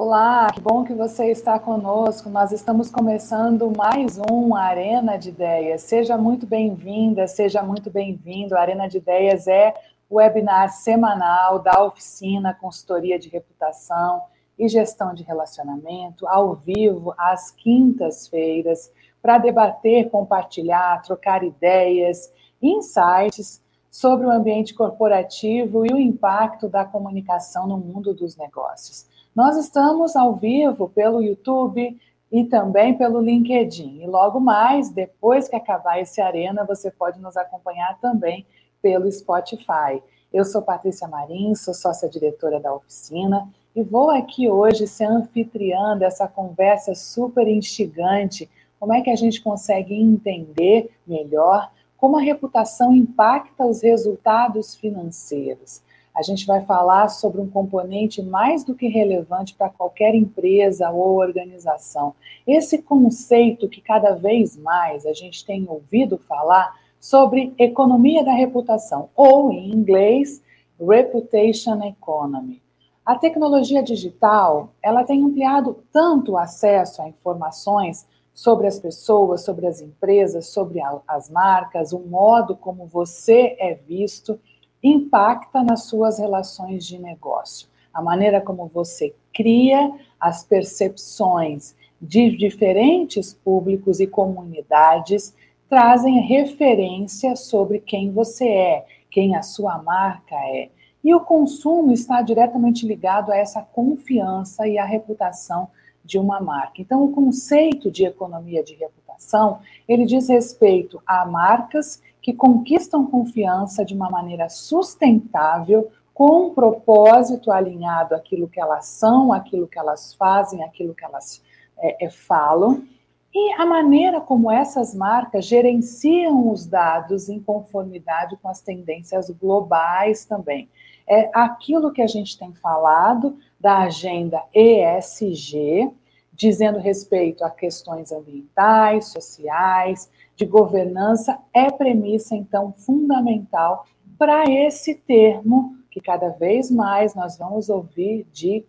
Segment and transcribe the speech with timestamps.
[0.00, 2.30] Olá, que bom que você está conosco.
[2.30, 5.82] Nós estamos começando mais um Arena de Ideias.
[5.82, 8.54] Seja muito bem-vinda, seja muito bem-vindo.
[8.54, 9.74] A Arena de Ideias é
[10.08, 14.22] o webinar semanal da oficina Consultoria de Reputação
[14.56, 23.60] e Gestão de Relacionamento, ao vivo, às quintas-feiras, para debater, compartilhar, trocar ideias, insights
[23.90, 29.17] sobre o ambiente corporativo e o impacto da comunicação no mundo dos negócios.
[29.38, 31.96] Nós estamos ao vivo pelo YouTube
[32.32, 34.02] e também pelo LinkedIn.
[34.02, 38.44] E logo mais, depois que acabar esse Arena, você pode nos acompanhar também
[38.82, 40.02] pelo Spotify.
[40.32, 46.26] Eu sou Patrícia Marins, sou sócia-diretora da oficina e vou aqui hoje ser anfitriã dessa
[46.26, 48.50] conversa super instigante.
[48.80, 55.80] Como é que a gente consegue entender melhor como a reputação impacta os resultados financeiros?
[56.18, 61.16] A gente vai falar sobre um componente mais do que relevante para qualquer empresa ou
[61.16, 62.12] organização.
[62.44, 69.10] Esse conceito que cada vez mais a gente tem ouvido falar sobre economia da reputação,
[69.14, 70.42] ou em inglês,
[70.80, 72.60] reputation economy.
[73.06, 79.68] A tecnologia digital, ela tem ampliado tanto o acesso a informações sobre as pessoas, sobre
[79.68, 84.38] as empresas, sobre as marcas, o modo como você é visto
[84.82, 87.68] impacta nas suas relações de negócio.
[87.92, 95.34] A maneira como você cria as percepções de diferentes públicos e comunidades
[95.68, 100.70] trazem referência sobre quem você é, quem a sua marca é.
[101.02, 105.68] E o consumo está diretamente ligado a essa confiança e a reputação
[106.04, 106.80] de uma marca.
[106.80, 113.82] Então, o conceito de economia de reputação, ele diz respeito a marcas que conquistam confiança
[113.82, 120.12] de uma maneira sustentável, com um propósito alinhado àquilo que elas são, àquilo que elas
[120.12, 121.42] fazem, àquilo que elas
[121.78, 122.86] é, é, falam,
[123.34, 130.26] e a maneira como essas marcas gerenciam os dados em conformidade com as tendências globais
[130.26, 130.68] também.
[131.08, 135.90] É aquilo que a gente tem falado da agenda ESG,
[136.34, 143.84] dizendo respeito a questões ambientais, sociais, de governança é premissa, então, fundamental
[144.16, 148.64] para esse termo que cada vez mais nós vamos ouvir de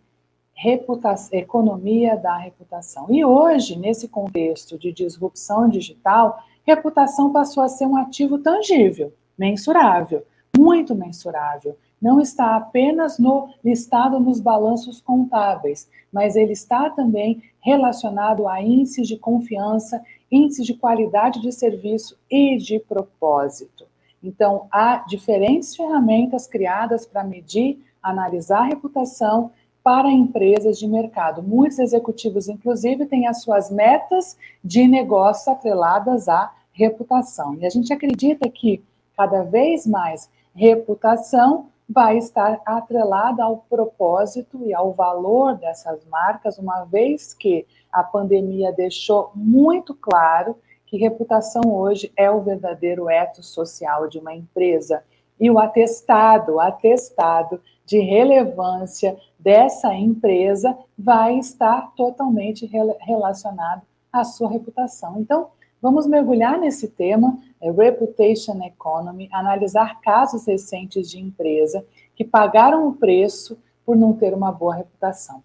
[0.52, 3.06] reputação, economia da reputação.
[3.08, 10.24] E hoje, nesse contexto de disrupção digital, reputação passou a ser um ativo tangível, mensurável,
[10.58, 11.78] muito mensurável.
[12.02, 19.06] Não está apenas no listado nos balanços contábeis, mas ele está também relacionado a índices
[19.06, 23.86] de confiança índices de qualidade de serviço e de propósito.
[24.22, 29.50] Então, há diferentes ferramentas criadas para medir, analisar a reputação
[29.82, 31.42] para empresas de mercado.
[31.42, 37.54] Muitos executivos, inclusive, têm as suas metas de negócio atreladas à reputação.
[37.54, 38.82] E a gente acredita que
[39.16, 46.84] cada vez mais reputação vai estar atrelada ao propósito e ao valor dessas marcas, uma
[46.84, 50.56] vez que a pandemia deixou muito claro
[50.86, 55.02] que reputação hoje é o verdadeiro eto social de uma empresa.
[55.38, 64.48] E o atestado, o atestado de relevância dessa empresa vai estar totalmente relacionado à sua
[64.48, 65.18] reputação.
[65.18, 65.48] Então,
[65.80, 72.94] vamos mergulhar nesse tema, é Reputation Economy, analisar casos recentes de empresa que pagaram o
[72.94, 75.42] preço por não ter uma boa reputação.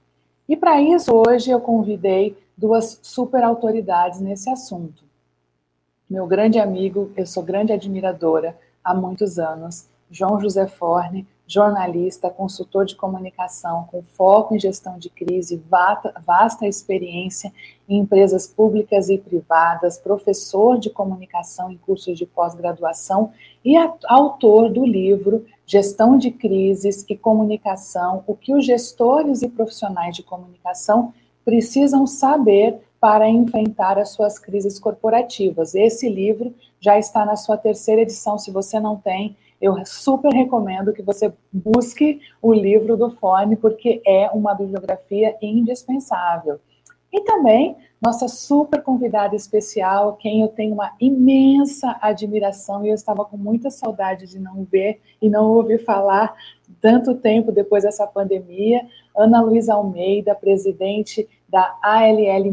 [0.48, 5.04] E para isso, hoje eu convidei duas super autoridades nesse assunto.
[6.10, 12.86] Meu grande amigo, eu sou grande admiradora há muitos anos, João José Forne, jornalista, consultor
[12.86, 15.62] de comunicação com foco em gestão de crise,
[16.26, 17.54] vasta experiência
[17.88, 23.32] em empresas públicas e privadas, professor de comunicação em cursos de pós-graduação
[23.64, 23.76] e
[24.08, 30.24] autor do livro Gestão de Crises e Comunicação: O que os gestores e profissionais de
[30.24, 35.76] comunicação precisam saber para enfrentar as suas crises corporativas.
[35.76, 40.94] Esse livro já está na sua terceira edição, se você não tem, eu super recomendo
[40.94, 46.60] que você busque o livro do Fone, porque é uma bibliografia indispensável.
[47.12, 53.24] E também nossa super convidada especial, quem eu tenho uma imensa admiração e eu estava
[53.26, 56.36] com muita saudade de não ver e não ouvir falar
[56.82, 58.86] tanto tempo depois dessa pandemia,
[59.16, 62.46] Ana Luísa Almeida, presidente da ALL+,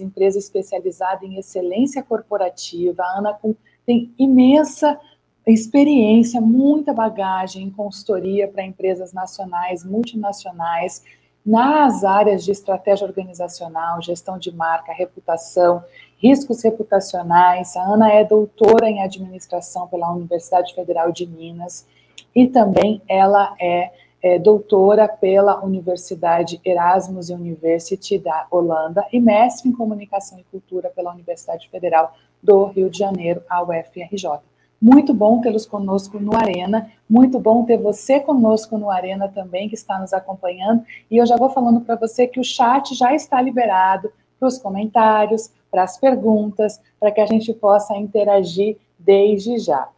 [0.00, 3.02] empresa especializada em excelência corporativa.
[3.02, 3.38] A Ana
[3.86, 5.00] tem imensa
[5.46, 11.02] experiência, muita bagagem em consultoria para empresas nacionais, multinacionais,
[11.44, 15.82] nas áreas de estratégia organizacional, gestão de marca, reputação,
[16.18, 17.76] riscos reputacionais.
[17.76, 21.86] A Ana é doutora em administração pela Universidade Federal de Minas
[22.34, 23.90] e também ela é,
[24.22, 31.12] é doutora pela Universidade Erasmus University da Holanda e mestre em comunicação e cultura pela
[31.12, 34.40] Universidade Federal do Rio de Janeiro, a UFRJ.
[34.80, 39.74] Muito bom tê-los conosco no Arena, muito bom ter você conosco no Arena também, que
[39.74, 40.82] está nos acompanhando.
[41.10, 44.56] E eu já vou falando para você que o chat já está liberado para os
[44.56, 49.88] comentários, para as perguntas, para que a gente possa interagir desde já.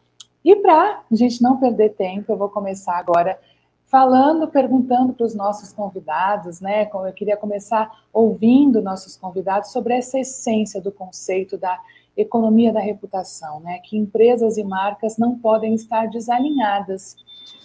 [0.45, 3.39] E para a gente não perder tempo, eu vou começar agora
[3.87, 6.91] falando, perguntando para os nossos convidados, né?
[6.93, 11.79] Eu queria começar ouvindo nossos convidados sobre essa essência do conceito da
[12.17, 13.79] economia da reputação, né?
[13.85, 17.17] Que empresas e marcas não podem estar desalinhadas.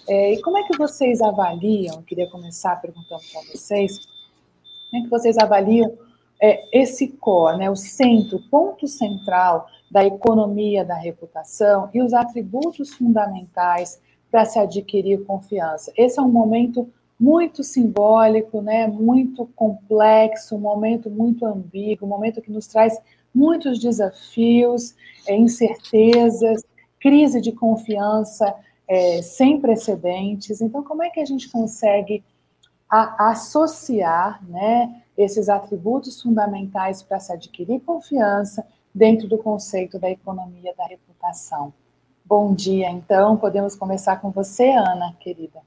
[0.08, 2.02] É, e como é que vocês avaliam?
[2.04, 4.00] Queria começar perguntando para vocês.
[4.90, 5.92] Como é que vocês avaliam
[6.42, 7.70] é, esse core, né?
[7.70, 15.24] O centro, ponto central da economia da reputação e os atributos fundamentais para se adquirir
[15.26, 15.92] confiança.
[15.96, 16.90] Esse é um momento
[17.20, 23.00] muito simbólico, né, muito complexo, um momento muito ambíguo, um momento que nos traz
[23.34, 24.96] muitos desafios,
[25.28, 26.64] é, incertezas,
[27.00, 28.54] crise de confiança
[28.88, 30.62] é, sem precedentes.
[30.62, 32.24] Então, como é que a gente consegue
[32.90, 40.74] a, associar né, esses atributos fundamentais para se adquirir confiança dentro do conceito da economia
[40.78, 41.74] da reputação?
[42.26, 45.62] Bom dia, então, podemos começar com você, Ana, querida.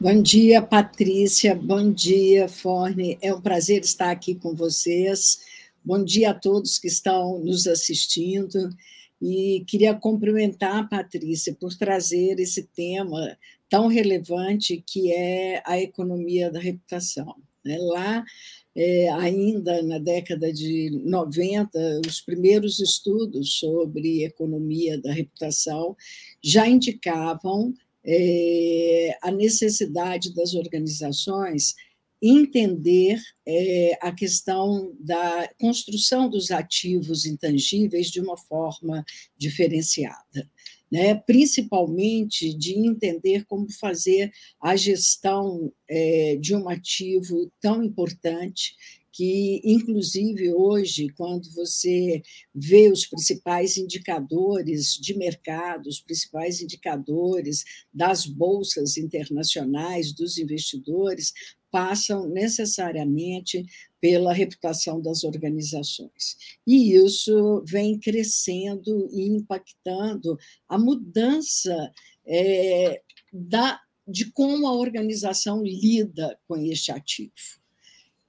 [0.00, 1.54] Bom dia, Patrícia.
[1.54, 3.18] Bom dia, Forne.
[3.22, 5.40] É um prazer estar aqui com vocês.
[5.86, 8.70] Bom dia a todos que estão nos assistindo.
[9.20, 13.36] E queria cumprimentar a Patrícia por trazer esse tema
[13.68, 17.36] tão relevante que é a economia da reputação.
[17.62, 17.76] Né?
[17.78, 18.24] Lá,
[18.74, 25.94] é, ainda na década de 90, os primeiros estudos sobre economia da reputação
[26.42, 31.74] já indicavam é, a necessidade das organizações
[32.26, 39.04] entender é, a questão da construção dos ativos intangíveis de uma forma
[39.36, 40.50] diferenciada.
[40.92, 44.30] Né, principalmente de entender como fazer
[44.60, 48.76] a gestão é, de um ativo tão importante
[49.14, 52.20] que, inclusive, hoje, quando você
[52.52, 61.32] vê os principais indicadores de mercado, os principais indicadores das bolsas internacionais, dos investidores,
[61.74, 63.66] passam necessariamente
[64.00, 66.36] pela reputação das organizações.
[66.64, 70.38] E isso vem crescendo e impactando
[70.68, 71.92] a mudança
[72.24, 77.32] é, da, de como a organização lida com este ativo.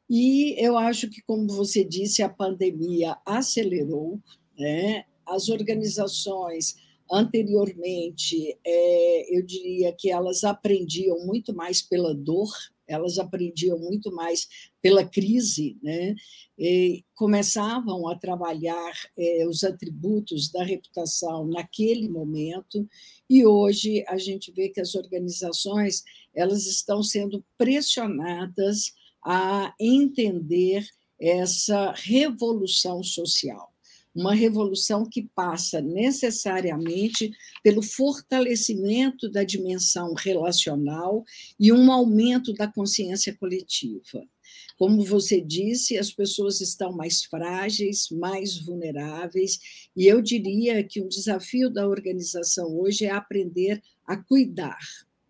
[0.10, 4.20] E eu acho que, como você disse, a pandemia acelerou,
[4.58, 5.06] né?
[5.24, 6.78] as organizações
[7.12, 12.50] anteriormente, é, eu diria que elas aprendiam muito mais pela dor
[12.88, 14.48] elas aprendiam muito mais
[14.82, 16.16] pela crise, né?
[16.58, 22.88] E começavam a trabalhar é, os atributos da reputação naquele momento,
[23.30, 26.04] e hoje a gente vê que as organizações
[26.34, 30.86] elas estão sendo pressionadas a entender
[31.20, 33.75] essa revolução social
[34.16, 37.32] uma revolução que passa necessariamente
[37.62, 41.26] pelo fortalecimento da dimensão relacional
[41.60, 44.24] e um aumento da consciência coletiva.
[44.78, 51.08] Como você disse, as pessoas estão mais frágeis, mais vulneráveis, e eu diria que o
[51.08, 54.80] desafio da organização hoje é aprender a cuidar,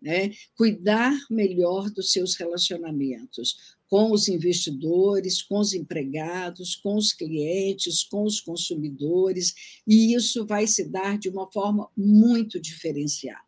[0.00, 0.30] né?
[0.56, 8.24] cuidar melhor dos seus relacionamentos, com os investidores, com os empregados, com os clientes, com
[8.24, 13.46] os consumidores, e isso vai se dar de uma forma muito diferenciada.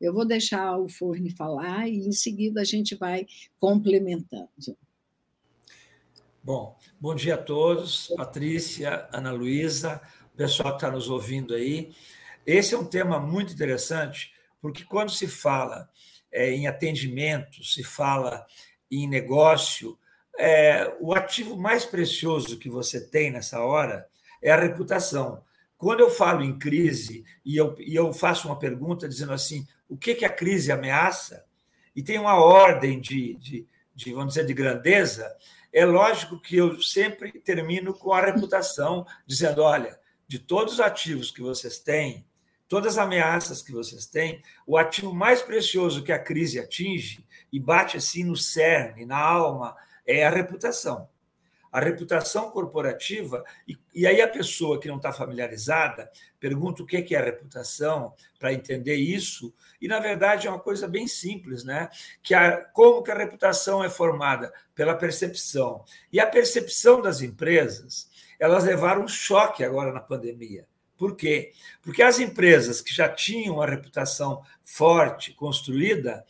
[0.00, 3.26] Eu vou deixar o Forne falar e, em seguida, a gente vai
[3.58, 4.48] complementando.
[6.42, 10.00] Bom, bom dia a todos, Patrícia, Ana Luísa,
[10.36, 11.92] pessoal que está nos ouvindo aí.
[12.46, 14.32] Esse é um tema muito interessante,
[14.62, 15.90] porque quando se fala
[16.30, 18.46] é, em atendimento, se fala
[18.90, 19.98] em negócio,
[20.38, 24.06] é, o ativo mais precioso que você tem nessa hora
[24.40, 25.42] é a reputação.
[25.76, 29.96] Quando eu falo em crise e eu, e eu faço uma pergunta dizendo assim, o
[29.96, 31.44] que, que a crise ameaça?
[31.94, 35.34] E tem uma ordem de, de, de, vamos dizer, de grandeza,
[35.72, 41.30] é lógico que eu sempre termino com a reputação, dizendo, olha, de todos os ativos
[41.30, 42.24] que vocês têm,
[42.68, 47.58] todas as ameaças que vocês têm, o ativo mais precioso que a crise atinge e
[47.58, 49.74] bate assim no cerne, na alma,
[50.06, 51.08] é a reputação.
[51.70, 56.10] A reputação corporativa, e, e aí a pessoa que não está familiarizada
[56.40, 60.88] pergunta o que é a reputação para entender isso, e na verdade é uma coisa
[60.88, 61.90] bem simples, né?
[62.22, 65.84] Que a, como que a reputação é formada pela percepção.
[66.10, 68.08] E a percepção das empresas,
[68.38, 70.66] elas levaram um choque agora na pandemia.
[70.98, 71.52] Por quê?
[71.80, 76.24] Porque as empresas que já tinham uma reputação forte, construída,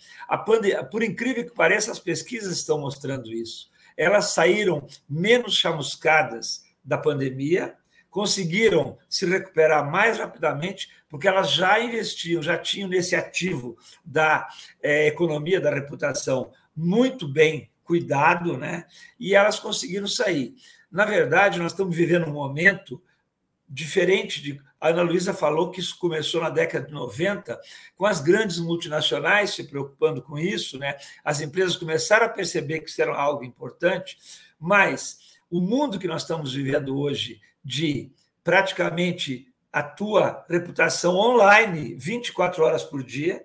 [0.91, 3.71] por incrível que pareça, as pesquisas estão mostrando isso.
[3.97, 7.75] Elas saíram menos chamuscadas da pandemia,
[8.11, 14.47] conseguiram se recuperar mais rapidamente, porque elas já investiam, já tinham nesse ativo da
[14.83, 18.85] é, economia, da reputação, muito bem cuidado, né?
[19.19, 20.55] e elas conseguiram sair.
[20.93, 23.03] Na verdade, nós estamos vivendo um momento
[23.69, 24.61] diferente de.
[24.81, 27.61] A Ana Luísa falou que isso começou na década de 90,
[27.97, 30.97] com as grandes multinacionais se preocupando com isso, né?
[31.25, 34.17] as empresas começaram a perceber que isso era algo importante,
[34.59, 35.19] mas
[35.51, 38.13] o mundo que nós estamos vivendo hoje, de
[38.45, 43.45] praticamente a tua reputação online 24 horas por dia,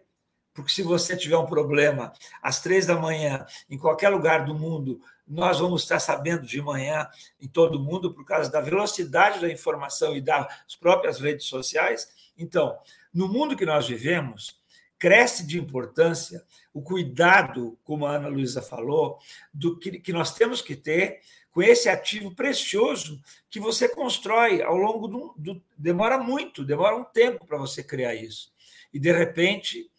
[0.53, 5.01] porque se você tiver um problema às três da manhã, em qualquer lugar do mundo,
[5.27, 7.07] nós vamos estar sabendo de manhã
[7.39, 12.07] em todo mundo por causa da velocidade da informação e das próprias redes sociais.
[12.37, 12.77] Então,
[13.13, 14.61] no mundo que nós vivemos,
[14.99, 19.19] cresce de importância o cuidado, como a Ana Luísa falou,
[19.53, 21.19] do que, que nós temos que ter
[21.51, 27.03] com esse ativo precioso que você constrói ao longo do, do demora muito, demora um
[27.03, 28.51] tempo para você criar isso.
[28.93, 29.91] E de repente,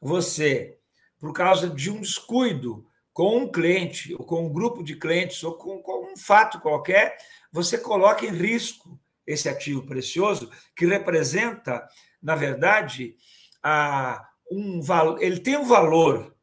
[0.00, 0.78] você,
[1.18, 5.54] por causa de um descuido, com um cliente, ou com um grupo de clientes, ou
[5.54, 7.16] com, com um fato qualquer,
[7.50, 11.86] você coloca em risco esse ativo precioso, que representa,
[12.22, 13.14] na verdade,
[13.62, 14.80] a, um,
[15.20, 16.34] ele tem um valor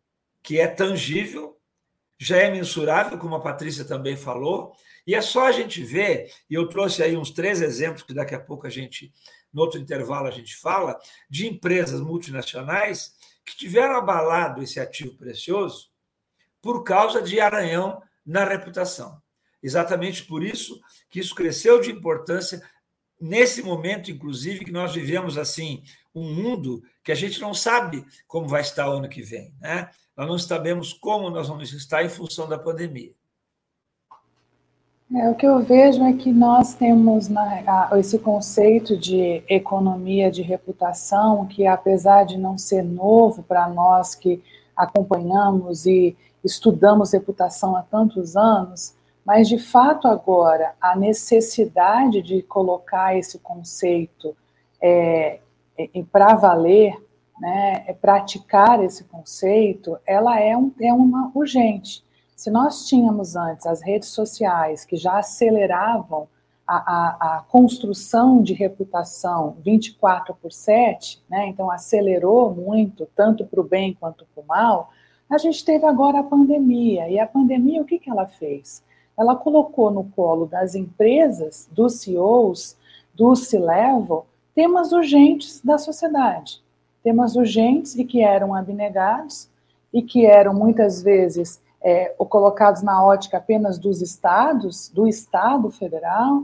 [0.42, 1.58] que é tangível,
[2.18, 4.74] já é mensurável, como a Patrícia também falou,
[5.06, 8.36] e é só a gente ver, e eu trouxe aí uns três exemplos que daqui
[8.36, 9.12] a pouco a gente,
[9.52, 11.00] no outro intervalo, a gente fala,
[11.30, 15.89] de empresas multinacionais que tiveram abalado esse ativo precioso
[16.62, 19.22] por causa de Aranhão na reputação.
[19.62, 22.62] Exatamente por isso que isso cresceu de importância
[23.20, 25.84] nesse momento, inclusive, que nós vivemos assim
[26.16, 29.90] um mundo que a gente não sabe como vai estar o ano que vem, né?
[30.16, 33.14] Nós não sabemos como nós vamos estar em função da pandemia.
[35.16, 37.42] É, o que eu vejo é que nós temos na,
[37.92, 44.14] a, esse conceito de economia de reputação, que apesar de não ser novo para nós
[44.14, 44.44] que
[44.76, 53.18] acompanhamos e estudamos reputação há tantos anos, mas de fato agora a necessidade de colocar
[53.18, 54.36] esse conceito
[54.82, 55.40] é,
[55.78, 56.96] é, para valer,
[57.40, 62.04] né, é praticar esse conceito, ela é, um, é uma urgente.
[62.36, 66.28] Se nós tínhamos antes as redes sociais que já aceleravam
[66.66, 73.60] a, a, a construção de reputação 24 por 7, né, então acelerou muito, tanto para
[73.60, 74.92] o bem quanto para o mal,
[75.30, 78.84] a gente teve agora a pandemia, e a pandemia o que, que ela fez?
[79.18, 82.78] Ela colocou no colo das empresas, dos CEOs,
[83.14, 86.62] do C-Level, temas urgentes da sociedade.
[87.04, 89.50] Temas urgentes e que eram abnegados
[89.94, 96.44] e que eram muitas vezes é, colocados na ótica apenas dos estados, do Estado federal,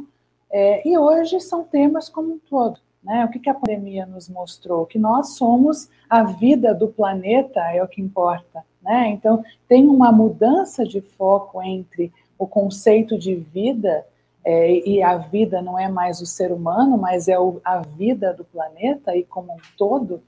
[0.51, 2.79] é, e hoje são temas como um todo.
[3.03, 3.25] Né?
[3.25, 4.85] O que, que a pandemia nos mostrou?
[4.85, 8.65] Que nós somos a vida do planeta, é o que importa.
[8.85, 9.09] Né?
[9.09, 14.05] Então, tem uma mudança de foco entre o conceito de vida,
[14.45, 18.31] é, e a vida não é mais o ser humano, mas é o, a vida
[18.31, 20.21] do planeta e como um todo.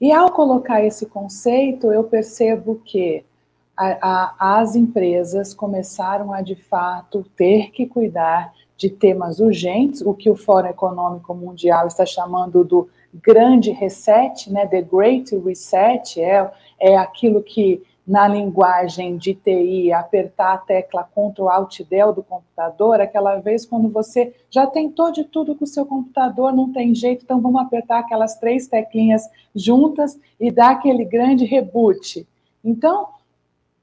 [0.00, 3.24] E ao colocar esse conceito, eu percebo que
[3.76, 10.12] a, a, as empresas começaram a, de fato, ter que cuidar de temas urgentes, o
[10.12, 16.50] que o Fórum Econômico Mundial está chamando do grande reset, né, the great reset, é,
[16.80, 23.00] é aquilo que na linguagem de TI, apertar a tecla Ctrl Alt Del do computador,
[23.00, 27.24] aquela vez quando você já tentou de tudo com o seu computador, não tem jeito,
[27.24, 29.22] então vamos apertar aquelas três teclinhas
[29.54, 32.26] juntas e dar aquele grande reboot.
[32.64, 33.08] Então,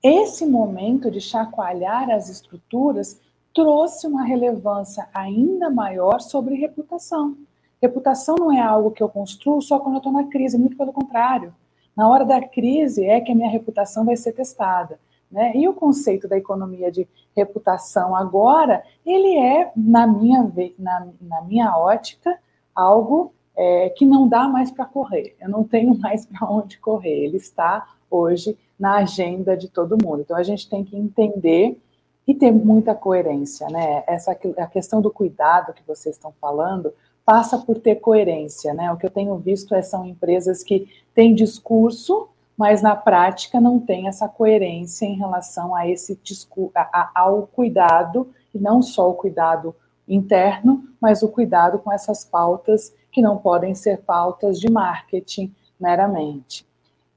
[0.04, 3.20] esse momento de chacoalhar as estruturas
[3.54, 7.36] trouxe uma relevância ainda maior sobre reputação.
[7.82, 10.92] Reputação não é algo que eu construo só quando eu estou na crise, muito pelo
[10.92, 11.54] contrário.
[12.00, 14.98] Na hora da crise é que a minha reputação vai ser testada.
[15.30, 15.52] Né?
[15.54, 21.78] E o conceito da economia de reputação agora, ele é, na minha, na, na minha
[21.78, 22.40] ótica,
[22.74, 25.36] algo é, que não dá mais para correr.
[25.42, 27.26] Eu não tenho mais para onde correr.
[27.26, 30.22] Ele está hoje na agenda de todo mundo.
[30.22, 31.78] Então a gente tem que entender
[32.26, 34.06] e ter muita coerência, né?
[34.08, 36.94] Essa a questão do cuidado que vocês estão falando
[37.30, 38.92] passa por ter coerência, né?
[38.92, 43.80] O que eu tenho visto é são empresas que têm discurso, mas na prática não
[43.80, 46.74] tem essa coerência em relação a esse discurso,
[47.14, 49.76] ao cuidado e não só o cuidado
[50.08, 56.66] interno, mas o cuidado com essas pautas que não podem ser pautas de marketing meramente.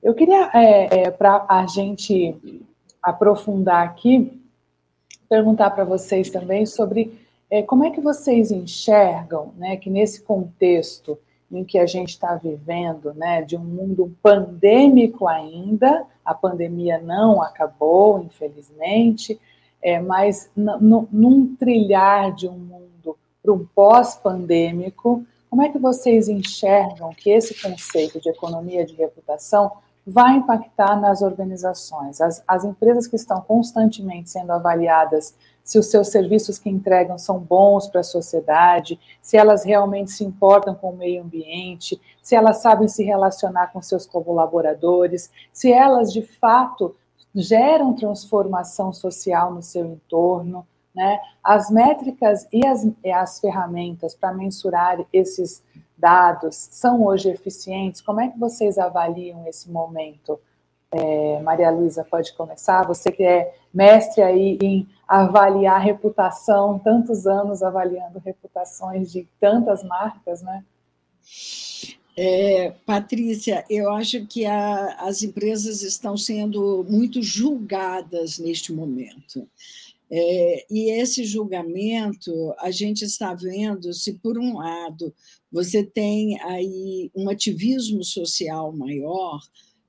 [0.02, 2.62] Eu queria, é, é, para a gente
[3.02, 4.38] aprofundar aqui,
[5.26, 7.18] perguntar para vocês também sobre
[7.52, 11.18] é, como é que vocês enxergam né, que nesse contexto
[11.50, 17.42] em que a gente está vivendo, né, de um mundo pandêmico ainda, a pandemia não
[17.42, 19.38] acabou, infelizmente,
[19.82, 27.10] é, mas num trilhar de um mundo para um pós-pandêmico, como é que vocês enxergam
[27.10, 29.72] que esse conceito de economia de reputação
[30.06, 32.18] vai impactar nas organizações?
[32.18, 37.38] As, as empresas que estão constantemente sendo avaliadas se os seus serviços que entregam são
[37.38, 42.58] bons para a sociedade, se elas realmente se importam com o meio ambiente, se elas
[42.58, 46.94] sabem se relacionar com seus colaboradores, se elas de fato
[47.34, 51.18] geram transformação social no seu entorno, né?
[51.42, 55.62] As métricas e as, e as ferramentas para mensurar esses
[55.96, 58.00] dados são hoje eficientes?
[58.00, 60.38] Como é que vocês avaliam esse momento?
[60.92, 62.86] É, Maria Luísa, pode começar.
[62.86, 70.42] Você que é mestre aí em avaliar reputação, tantos anos avaliando reputações de tantas marcas,
[70.42, 70.64] né?
[72.14, 79.48] É, Patrícia, eu acho que a, as empresas estão sendo muito julgadas neste momento.
[80.10, 85.14] É, e esse julgamento, a gente está vendo se, por um lado,
[85.50, 89.40] você tem aí um ativismo social maior,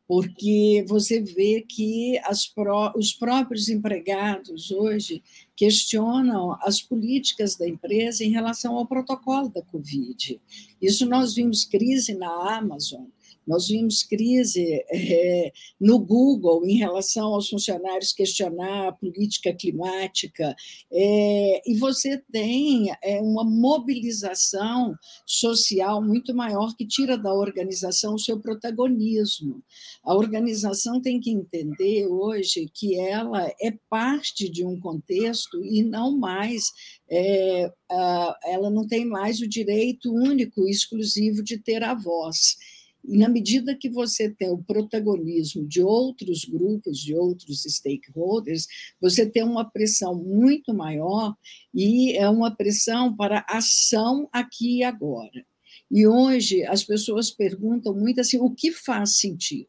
[0.07, 2.19] porque você vê que
[2.53, 5.23] pró os próprios empregados hoje
[5.55, 10.39] questionam as políticas da empresa em relação ao protocolo da Covid.
[10.81, 13.05] Isso nós vimos crise na Amazon,
[13.45, 20.55] nós vimos crise é, no Google em relação aos funcionários questionar a política climática,
[20.91, 28.19] é, e você tem é, uma mobilização social muito maior que tira da organização o
[28.19, 29.63] seu protagonismo.
[30.03, 36.17] A organização tem que entender hoje que ela é parte de um contexto e não
[36.17, 36.71] mais
[37.09, 37.71] é,
[38.45, 42.57] ela não tem mais o direito único, exclusivo de ter a voz.
[43.05, 48.65] E na medida que você tem o protagonismo de outros grupos, de outros stakeholders,
[49.01, 51.35] você tem uma pressão muito maior
[51.73, 55.45] e é uma pressão para ação aqui e agora.
[55.91, 59.67] E hoje as pessoas perguntam muito assim: o que faz sentido?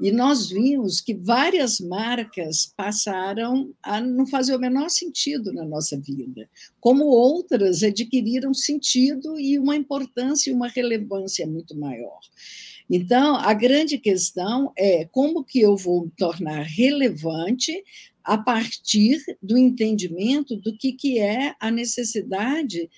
[0.00, 5.98] E nós vimos que várias marcas passaram a não fazer o menor sentido na nossa
[6.00, 6.48] vida,
[6.80, 12.20] como outras adquiriram sentido e uma importância e uma relevância muito maior.
[12.88, 17.84] Então, a grande questão é como que eu vou me tornar relevante
[18.24, 22.90] a partir do entendimento do que, que é a necessidade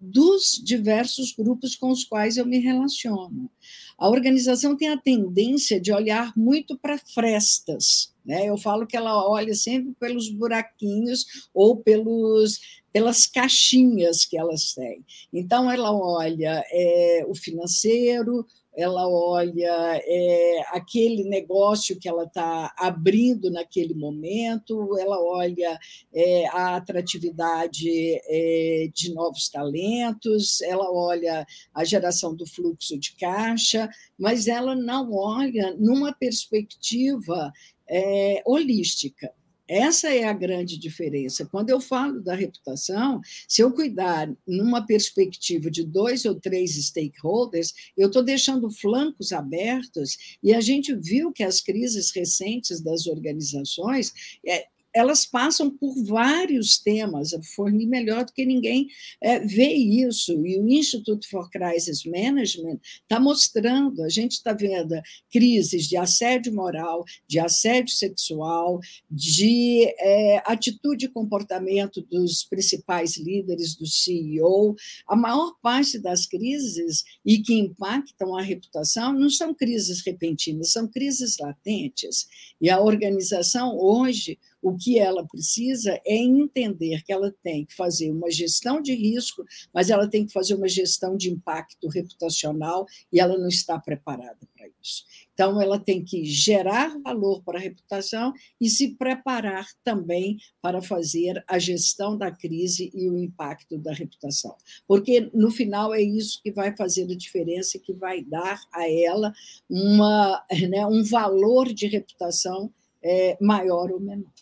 [0.00, 3.50] dos diversos grupos com os quais eu me relaciono.
[3.98, 8.14] A organização tem a tendência de olhar muito para frestas.
[8.24, 8.48] Né?
[8.48, 12.60] Eu falo que ela olha sempre pelos buraquinhos ou pelos,
[12.92, 15.04] pelas caixinhas que elas têm.
[15.32, 23.50] Então, ela olha é, o financeiro, ela olha é, aquele negócio que ela está abrindo
[23.50, 25.78] naquele momento, ela olha
[26.12, 33.88] é, a atratividade é, de novos talentos, ela olha a geração do fluxo de caixa,
[34.18, 37.52] mas ela não olha numa perspectiva
[37.88, 39.32] é, holística.
[39.66, 41.46] Essa é a grande diferença.
[41.46, 47.72] Quando eu falo da reputação, se eu cuidar numa perspectiva de dois ou três stakeholders,
[47.96, 54.12] eu estou deixando flancos abertos, e a gente viu que as crises recentes das organizações
[54.46, 57.34] é, elas passam por vários temas.
[57.34, 58.86] A Forni, melhor do que ninguém,
[59.20, 60.32] é, vê isso.
[60.46, 64.94] E o Institute for Crisis Management está mostrando, a gente está vendo
[65.30, 68.78] crises de assédio moral, de assédio sexual,
[69.10, 74.76] de é, atitude e comportamento dos principais líderes, do CEO.
[75.08, 80.86] A maior parte das crises e que impactam a reputação não são crises repentinas, são
[80.86, 82.28] crises latentes.
[82.60, 88.10] E a organização hoje O que ela precisa é entender que ela tem que fazer
[88.10, 93.20] uma gestão de risco, mas ela tem que fazer uma gestão de impacto reputacional e
[93.20, 95.04] ela não está preparada para isso.
[95.34, 101.44] Então, ela tem que gerar valor para a reputação e se preparar também para fazer
[101.46, 104.56] a gestão da crise e o impacto da reputação.
[104.88, 108.88] Porque, no final, é isso que vai fazer a diferença e que vai dar a
[108.88, 109.30] ela
[109.68, 112.72] uma, né, um valor de reputação
[113.04, 114.32] é, maior ou menor.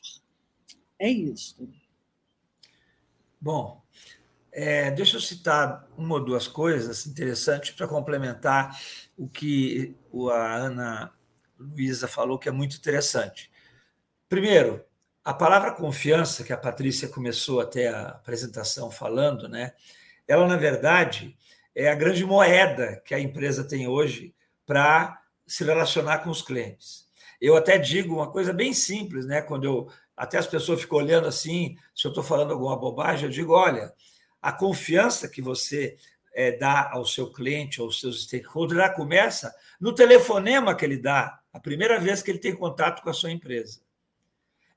[0.98, 1.68] É isso.
[3.40, 3.82] Bom,
[4.52, 8.78] é, deixa eu citar uma ou duas coisas interessantes para complementar
[9.16, 9.96] o que
[10.30, 11.12] a Ana
[11.58, 13.50] Luísa falou, que é muito interessante.
[14.28, 14.84] Primeiro,
[15.24, 19.72] a palavra confiança, que a Patrícia começou até a apresentação falando, né?
[20.26, 21.36] ela, na verdade,
[21.74, 24.34] é a grande moeda que a empresa tem hoje
[24.66, 27.08] para se relacionar com os clientes.
[27.42, 29.42] Eu até digo uma coisa bem simples, né?
[29.42, 33.30] Quando eu até as pessoas ficam olhando assim, se eu estou falando alguma bobagem, eu
[33.32, 33.92] digo: olha,
[34.40, 35.96] a confiança que você
[36.32, 41.40] é, dá ao seu cliente, aos seus stakeholders, já começa no telefonema que ele dá,
[41.52, 43.80] a primeira vez que ele tem contato com a sua empresa.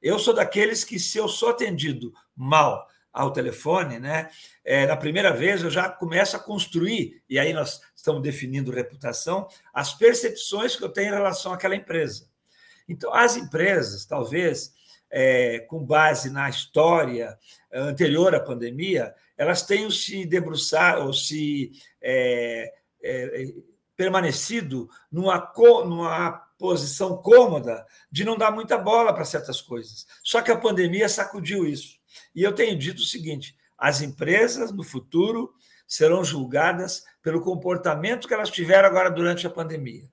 [0.02, 4.32] Eu sou daqueles que, se eu sou atendido mal ao telefone, né,
[4.64, 9.48] é, na primeira vez eu já começo a construir, e aí nós estamos definindo reputação,
[9.72, 12.34] as percepções que eu tenho em relação àquela empresa.
[12.88, 14.74] Então, as empresas, talvez,
[15.10, 17.38] é, com base na história
[17.72, 21.72] anterior à pandemia, elas tenham se debruçado ou se
[22.02, 22.72] é,
[23.04, 23.46] é,
[23.96, 25.52] permanecido numa,
[25.86, 30.06] numa posição cômoda de não dar muita bola para certas coisas.
[30.24, 31.98] Só que a pandemia sacudiu isso.
[32.34, 35.54] E eu tenho dito o seguinte: as empresas no futuro
[35.88, 40.10] serão julgadas pelo comportamento que elas tiveram agora durante a pandemia.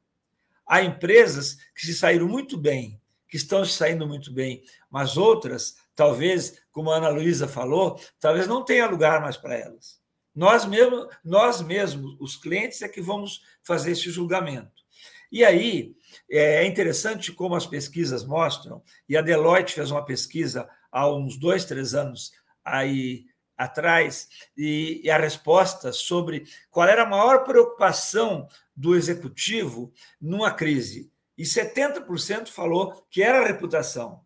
[0.72, 5.76] Há empresas que se saíram muito bem, que estão se saindo muito bem, mas outras,
[5.94, 10.00] talvez, como a Ana Luísa falou, talvez não tenha lugar mais para elas.
[10.34, 14.82] Nós mesmos, nós mesmos, os clientes, é que vamos fazer esse julgamento.
[15.30, 15.94] E aí
[16.30, 21.66] é interessante como as pesquisas mostram, e a Deloitte fez uma pesquisa há uns dois,
[21.66, 22.32] três anos
[22.64, 23.26] aí
[23.58, 31.10] atrás, e, e a resposta sobre qual era a maior preocupação do executivo numa crise.
[31.36, 34.20] E 70% falou que era reputação.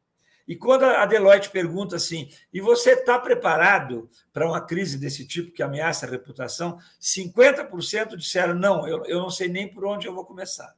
[0.47, 5.53] E quando a Deloitte pergunta assim, e você está preparado para uma crise desse tipo
[5.53, 6.79] que ameaça a reputação?
[7.01, 10.73] 50% disseram, não, eu, eu não sei nem por onde eu vou começar.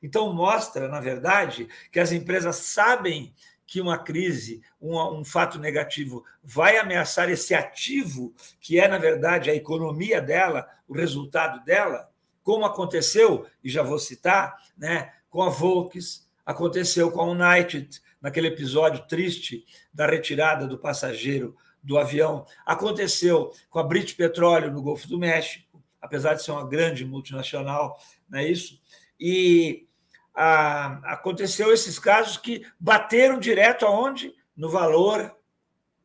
[0.00, 3.34] Então, mostra, na verdade, que as empresas sabem
[3.66, 9.50] que uma crise, um, um, fato negativo, vai ameaçar esse ativo, que é, na verdade,
[9.50, 12.08] a economia dela, o resultado dela,
[12.46, 18.46] como aconteceu, e já vou citar, né, com a Volks, aconteceu com a United, naquele
[18.46, 25.08] episódio triste da retirada do passageiro do avião, aconteceu com a British Petróleo no Golfo
[25.08, 28.80] do México, apesar de ser uma grande multinacional, não é isso?
[29.18, 29.88] E
[30.32, 34.32] a, aconteceu esses casos que bateram direto aonde?
[34.56, 35.36] No valor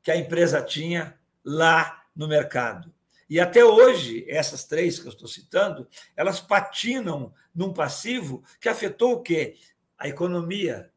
[0.02, 2.92] que a empresa tinha lá no mercado.
[3.32, 9.14] E até hoje, essas três que eu estou citando, elas patinam num passivo que afetou
[9.14, 9.56] o quê?
[9.98, 10.92] A economia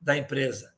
[0.00, 0.72] da empresa.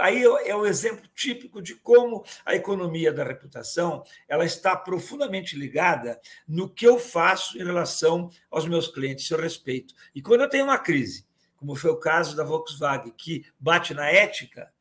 [0.00, 6.18] Aí é o exemplo típico de como a economia da reputação ela está profundamente ligada
[6.48, 9.92] no que eu faço em relação aos meus clientes, seu respeito.
[10.14, 14.10] E quando eu tenho uma crise, como foi o caso da Volkswagen, que bate na
[14.10, 14.72] ética,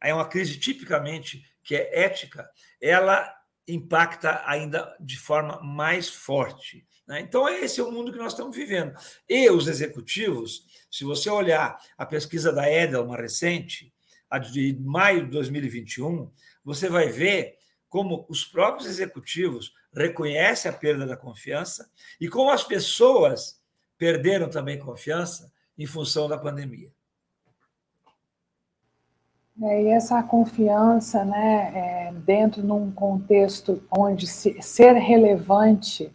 [0.00, 6.86] é uma crise tipicamente que é ética, ela impacta ainda de forma mais forte.
[7.06, 7.20] Né?
[7.20, 8.94] Então, esse é o mundo que nós estamos vivendo.
[9.28, 13.92] E os executivos, se você olhar a pesquisa da Edelman recente,
[14.28, 16.30] a de maio de 2021,
[16.64, 17.56] você vai ver
[17.88, 23.60] como os próprios executivos reconhecem a perda da confiança e como as pessoas
[23.98, 26.90] perderam também confiança em função da pandemia.
[29.60, 36.10] É, e essa confiança, né, é, dentro de um contexto onde se, ser relevante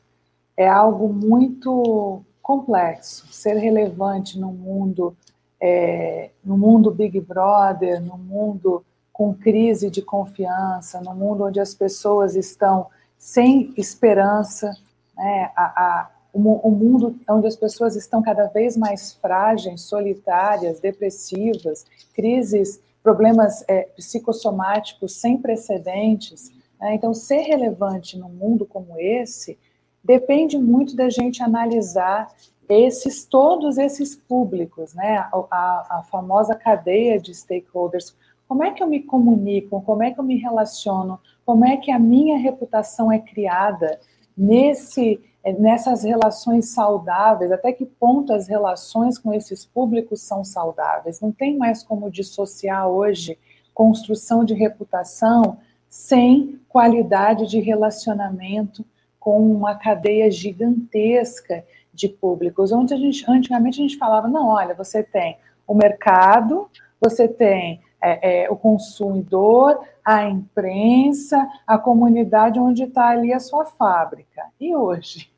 [0.56, 3.28] é algo muito complexo.
[3.32, 5.15] Ser relevante no mundo,
[5.62, 11.73] é, no mundo Big Brother, no mundo com crise de confiança, no mundo onde as
[11.73, 14.71] pessoas estão sem esperança,
[15.15, 21.86] né, a, a, o, mundo onde as pessoas estão cada vez mais frágeis, solitárias, depressivas,
[22.13, 26.52] crises problemas é, psicossomáticos sem precedentes.
[26.78, 26.93] Né?
[26.96, 29.58] Então, ser relevante num mundo como esse
[30.04, 32.28] depende muito da gente analisar
[32.67, 38.13] esses todos esses públicos, né, a, a, famosa cadeia de stakeholders,
[38.46, 41.91] como é que eu me comunico, como é que eu me relaciono, como é que
[41.91, 43.98] a minha reputação é criada
[44.38, 45.19] nesse
[45.60, 51.21] nessas relações saudáveis, até que ponto as relações com esses públicos são saudáveis.
[51.21, 53.38] Não tem mais como dissociar hoje
[53.73, 55.58] construção de reputação
[55.89, 58.86] sem qualidade de relacionamento
[59.19, 64.73] com uma cadeia gigantesca de públicos, onde a gente, antigamente a gente falava, não, olha,
[64.73, 66.69] você tem o mercado,
[67.00, 73.65] você tem é, é, o consumidor, a imprensa, a comunidade onde está ali a sua
[73.65, 74.46] fábrica.
[74.58, 75.30] E hoje?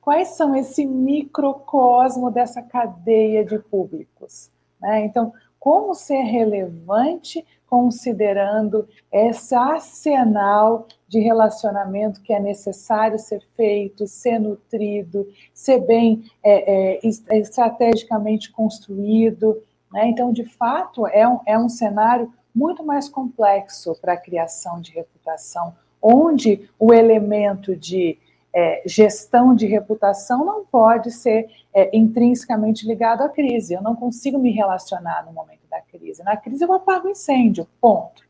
[0.00, 4.50] Quais são esse microcosmo dessa cadeia de públicos?
[4.80, 5.04] Né?
[5.04, 14.40] Então, como ser relevante considerando esse arsenal de relacionamento que é necessário ser feito, ser
[14.40, 17.00] nutrido, ser bem é, é,
[17.38, 19.62] estrategicamente construído.
[19.92, 20.08] Né?
[20.08, 24.92] Então, de fato, é um, é um cenário muito mais complexo para a criação de
[24.92, 28.18] reputação, onde o elemento de
[28.54, 33.74] é, gestão de reputação não pode ser é, intrinsecamente ligado à crise.
[33.74, 36.22] Eu não consigo me relacionar no momento da crise.
[36.22, 38.22] Na crise eu apago incêndio, ponto.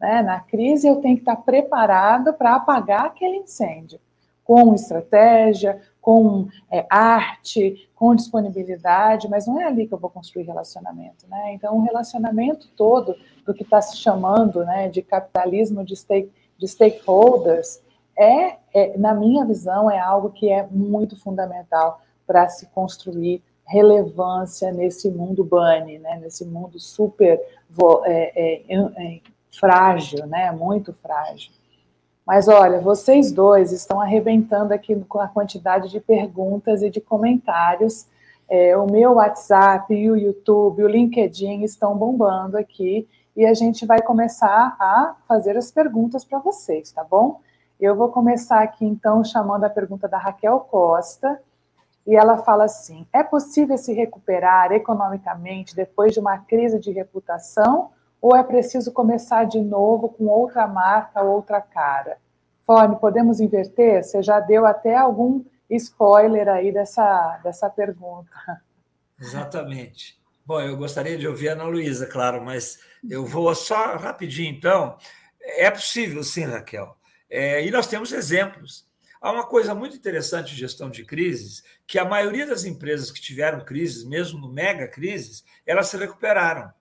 [0.00, 0.22] Né?
[0.22, 3.98] Na crise eu tenho que estar preparado para apagar aquele incêndio,
[4.44, 10.42] com estratégia, com é, arte, com disponibilidade, mas não é ali que eu vou construir
[10.42, 11.26] relacionamento.
[11.26, 11.54] Né?
[11.54, 16.68] Então, o relacionamento todo do que está se chamando né, de capitalismo de, stake, de
[16.68, 17.80] stakeholders
[18.18, 24.70] é, é, na minha visão, é algo que é muito fundamental para se construir relevância
[24.72, 27.40] nesse mundo bunny, né, nesse mundo super
[28.04, 31.50] é, é, é, frágil, né, muito frágil.
[32.26, 38.06] Mas olha, vocês dois estão arrebentando aqui com a quantidade de perguntas e de comentários.
[38.48, 43.06] É, o meu WhatsApp, o YouTube, o LinkedIn estão bombando aqui
[43.36, 47.40] e a gente vai começar a fazer as perguntas para vocês, tá bom?
[47.80, 51.40] Eu vou começar aqui, então, chamando a pergunta da Raquel Costa,
[52.06, 57.90] e ela fala assim: é possível se recuperar economicamente depois de uma crise de reputação,
[58.24, 62.16] ou é preciso começar de novo com outra marca, outra cara?
[62.64, 64.02] Fone, podemos inverter?
[64.02, 68.30] Você já deu até algum spoiler aí dessa, dessa pergunta.
[69.20, 70.18] Exatamente.
[70.46, 72.78] Bom, eu gostaria de ouvir a Ana Luísa, claro, mas
[73.10, 74.96] eu vou só rapidinho, então.
[75.38, 76.96] É possível, sim, Raquel.
[77.28, 78.88] É, e nós temos exemplos.
[79.20, 83.20] Há uma coisa muito interessante de gestão de crises, que a maioria das empresas que
[83.20, 86.72] tiveram crises, mesmo mega crises, elas se recuperaram.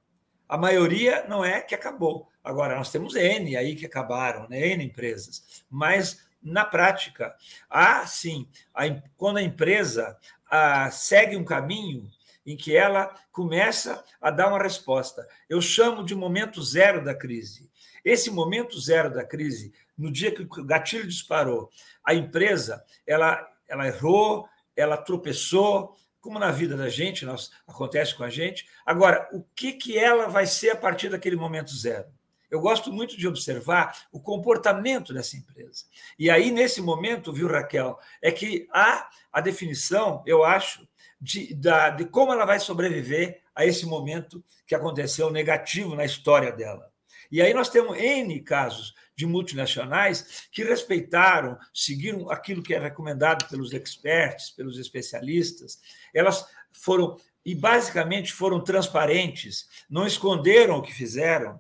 [0.47, 2.29] A maioria não é que acabou.
[2.43, 4.67] Agora, nós temos N aí que acabaram, né?
[4.67, 5.63] N empresas.
[5.69, 7.33] Mas, na prática,
[7.69, 8.83] há sim, a,
[9.15, 10.17] quando a empresa
[10.49, 12.09] a, segue um caminho
[12.45, 15.27] em que ela começa a dar uma resposta.
[15.49, 17.71] Eu chamo de momento zero da crise.
[18.03, 21.69] Esse momento zero da crise no dia que o gatilho disparou,
[22.03, 28.23] a empresa ela, ela errou, ela tropeçou, como na vida da gente, nós, acontece com
[28.23, 28.65] a gente.
[28.85, 32.07] Agora, o que, que ela vai ser a partir daquele momento zero?
[32.49, 35.83] Eu gosto muito de observar o comportamento dessa empresa.
[36.17, 40.87] E aí, nesse momento, viu, Raquel, é que há a definição, eu acho,
[41.19, 46.53] de, da, de como ela vai sobreviver a esse momento que aconteceu negativo na história
[46.53, 46.89] dela.
[47.33, 53.49] E aí nós temos N casos de multinacionais que respeitaram, seguiram aquilo que é recomendado
[53.49, 55.81] pelos experts, pelos especialistas.
[56.13, 61.59] Elas foram, e basicamente foram transparentes, não esconderam o que fizeram,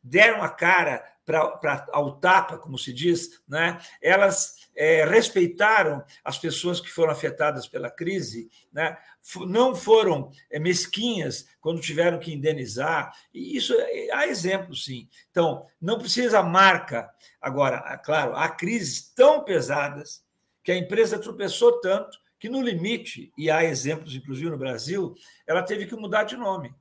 [0.00, 1.04] deram a cara
[1.60, 3.80] para ao tapa, como se diz, né?
[4.00, 8.96] elas é, respeitaram as pessoas que foram afetadas pela crise, né?
[9.46, 13.12] não foram é, mesquinhas quando tiveram que indenizar.
[13.32, 15.08] E isso é, há exemplos, sim.
[15.30, 17.10] Então, não precisa marca.
[17.40, 20.24] Agora, claro, há crises tão pesadas
[20.62, 25.14] que a empresa tropeçou tanto que, no limite, e há exemplos, inclusive no Brasil,
[25.46, 26.74] ela teve que mudar de nome.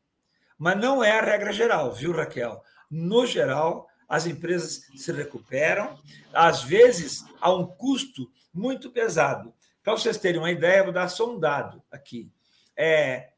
[0.57, 2.63] Mas não é a regra geral, viu, Raquel?
[2.89, 5.97] No geral, as empresas se recuperam,
[6.33, 9.53] às vezes a um custo muito pesado.
[9.81, 12.29] Para vocês terem uma ideia, vou dar só um dado aqui.
[12.75, 13.29] É,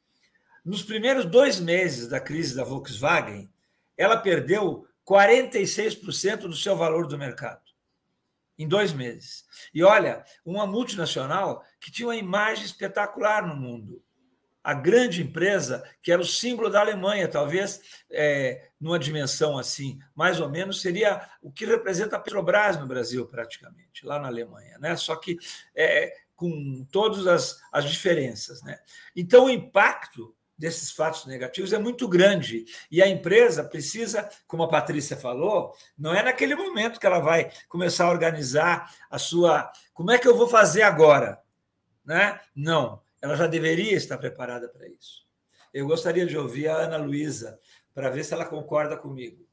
[0.66, 3.48] nos primeiros dois meses da crise da Volkswagen,
[3.96, 7.62] ela perdeu 46% do seu valor do mercado.
[8.58, 9.46] Em dois meses.
[9.76, 14.04] E olha, uma multinacional que tinha uma imagem espetacular no mundo
[14.64, 20.40] a grande empresa, que era o símbolo da Alemanha, talvez é, numa dimensão assim, mais
[20.40, 24.78] ou menos, seria o que representa a Petrobras no Brasil, praticamente, lá na Alemanha.
[24.80, 24.96] Né?
[24.96, 25.38] Só que
[25.76, 28.64] é, com todas as, as diferenças.
[28.64, 28.80] Né?
[29.16, 32.64] Então, o impacto desses fatos negativos é muito grande.
[32.90, 37.52] E a empresa precisa, como a Patrícia falou, não é naquele momento que ela vai
[37.68, 39.70] começar a organizar a sua.
[39.94, 41.42] Como é que eu vou fazer agora?
[42.06, 42.40] Né?
[42.56, 45.24] Não, ela já deveria estar preparada para isso.
[45.74, 47.58] Eu gostaria de ouvir a Ana Luísa
[47.96, 49.48] para ver se ela concorda comigo.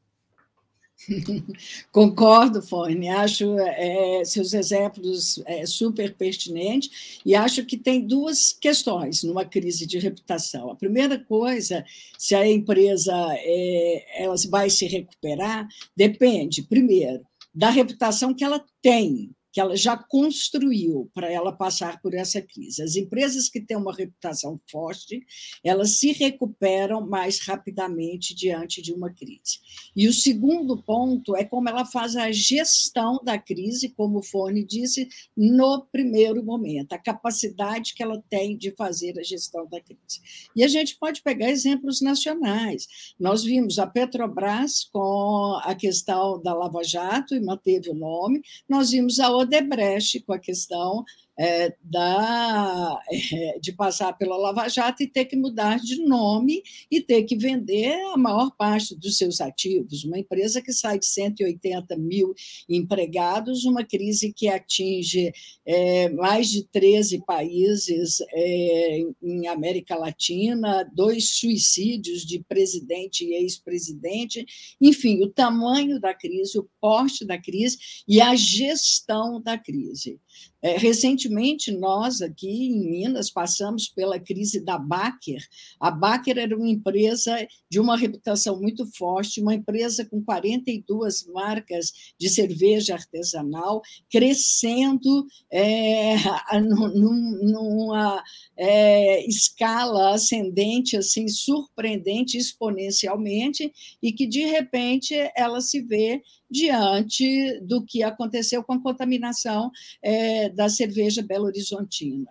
[1.93, 9.23] Concordo, Forne, acho é, seus exemplos é, super pertinentes e acho que tem duas questões
[9.23, 10.73] numa crise de reputação.
[10.73, 11.85] A primeira coisa,
[12.19, 19.31] se a empresa é, ela vai se recuperar, depende, primeiro, da reputação que ela tem
[19.53, 22.83] que ela já construiu para ela passar por essa crise.
[22.83, 25.25] As empresas que têm uma reputação forte,
[25.65, 29.59] elas se recuperam mais rapidamente diante de uma crise.
[29.95, 34.65] E o segundo ponto é como ela faz a gestão da crise, como o Fone
[34.65, 40.21] disse, no primeiro momento, a capacidade que ela tem de fazer a gestão da crise.
[40.55, 42.87] E a gente pode pegar exemplos nacionais.
[43.19, 48.91] Nós vimos a Petrobras com a questão da Lava Jato e manteve o nome, nós
[48.91, 51.05] vimos a Odebrecht com a questão
[51.41, 57.01] é, da, é, de passar pela Lava Jato e ter que mudar de nome e
[57.01, 60.05] ter que vender a maior parte dos seus ativos.
[60.05, 62.35] Uma empresa que sai de 180 mil
[62.69, 65.33] empregados, uma crise que atinge
[65.65, 74.45] é, mais de 13 países é, em América Latina, dois suicídios de presidente e ex-presidente,
[74.79, 80.21] enfim, o tamanho da crise, o porte da crise e a gestão da crise.
[80.63, 85.43] É, recentemente, nós aqui em Minas passamos pela crise da Baker.
[85.81, 91.93] A Baker era uma empresa de uma reputação muito forte, uma empresa com 42 marcas
[92.19, 96.17] de cerveja artesanal, crescendo é,
[96.61, 98.23] num, numa
[98.55, 103.73] é, escala ascendente, assim, surpreendente, exponencialmente,
[104.03, 109.71] e que, de repente, ela se vê diante do que aconteceu com a contaminação
[110.03, 112.31] é, da cerveja Belo Horizontina.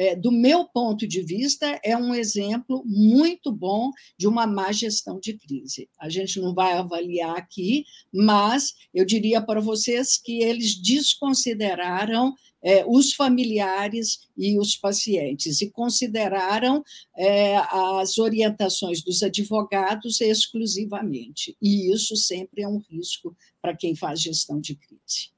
[0.00, 5.18] É, do meu ponto de vista, é um exemplo muito bom de uma má gestão
[5.18, 5.90] de crise.
[5.98, 7.84] A gente não vai avaliar aqui,
[8.14, 12.32] mas eu diria para vocês que eles desconsideraram
[12.62, 16.84] é, os familiares e os pacientes e consideraram
[17.16, 21.56] é, as orientações dos advogados exclusivamente.
[21.60, 25.32] E isso sempre é um risco para quem faz gestão de crise.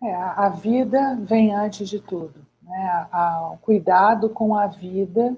[0.00, 2.48] É, a vida vem antes de tudo.
[2.70, 3.06] Né?
[3.52, 5.36] o cuidado com a vida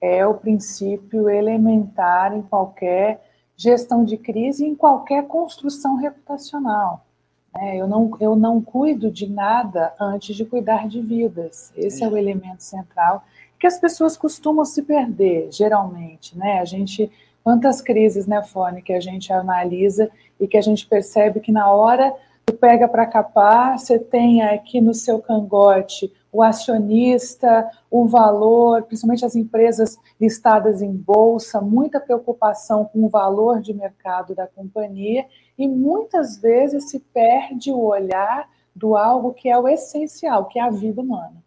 [0.00, 3.20] é o princípio elementar em qualquer
[3.56, 7.04] gestão de crise, em qualquer construção reputacional.
[7.52, 7.76] Né?
[7.76, 11.72] Eu, não, eu não cuido de nada antes de cuidar de vidas.
[11.76, 13.24] Esse é, é o elemento central
[13.58, 16.38] que as pessoas costumam se perder, geralmente.
[16.38, 16.60] Né?
[16.60, 17.10] A gente,
[17.42, 21.68] quantas crises, né, Fone, que a gente analisa e que a gente percebe que na
[21.72, 22.14] hora
[22.46, 29.24] do pega para capar, você tem aqui no seu cangote o acionista, o valor, principalmente
[29.24, 35.66] as empresas listadas em bolsa, muita preocupação com o valor de mercado da companhia e
[35.66, 40.70] muitas vezes se perde o olhar do algo que é o essencial, que é a
[40.70, 41.42] vida humana.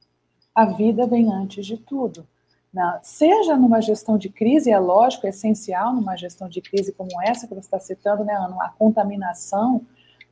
[0.54, 2.28] A vida vem antes de tudo.
[2.74, 3.00] Né?
[3.04, 7.48] Seja numa gestão de crise, é lógico, é essencial numa gestão de crise como essa
[7.48, 9.82] que você está citando, né, Ana, a contaminação,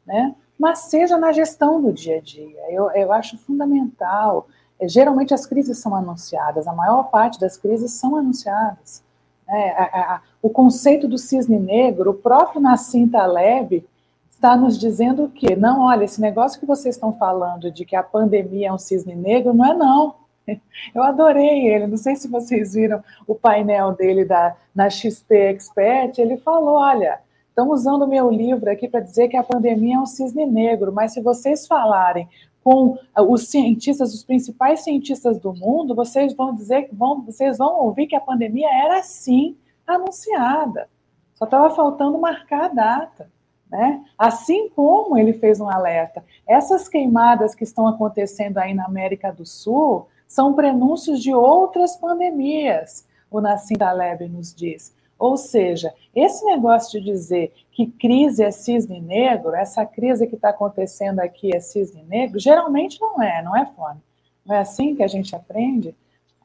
[0.05, 0.35] né?
[0.59, 2.59] Mas seja na gestão do dia a dia.
[2.69, 4.47] Eu, eu acho fundamental.
[4.77, 9.01] É, geralmente as crises são anunciadas, a maior parte das crises são anunciadas.
[9.47, 13.85] É, a, a, o conceito do cisne negro, o próprio Nassim Taleb
[14.29, 18.03] está nos dizendo que, não, olha, esse negócio que vocês estão falando de que a
[18.03, 20.15] pandemia é um cisne negro, não é não.
[20.93, 26.19] Eu adorei ele, não sei se vocês viram o painel dele da, na XP Expert,
[26.19, 27.19] ele falou, olha,
[27.59, 31.13] estão usando meu livro aqui para dizer que a pandemia é um cisne negro, mas
[31.13, 32.27] se vocês falarem
[32.63, 38.07] com os cientistas, os principais cientistas do mundo, vocês vão dizer, vão, vocês vão ouvir
[38.07, 40.87] que a pandemia era sim anunciada.
[41.35, 43.29] Só estava faltando marcar a data.
[43.69, 44.03] Né?
[44.17, 49.45] Assim como ele fez um alerta, essas queimadas que estão acontecendo aí na América do
[49.45, 54.93] Sul são prenúncios de outras pandemias, o Nassim Taleb nos diz.
[55.19, 60.49] Ou seja, esse negócio de dizer que crise é cisne negro, essa crise que está
[60.49, 63.99] acontecendo aqui é cisne negro, geralmente não é, não é fome.
[64.45, 65.93] Não é assim que a gente aprende?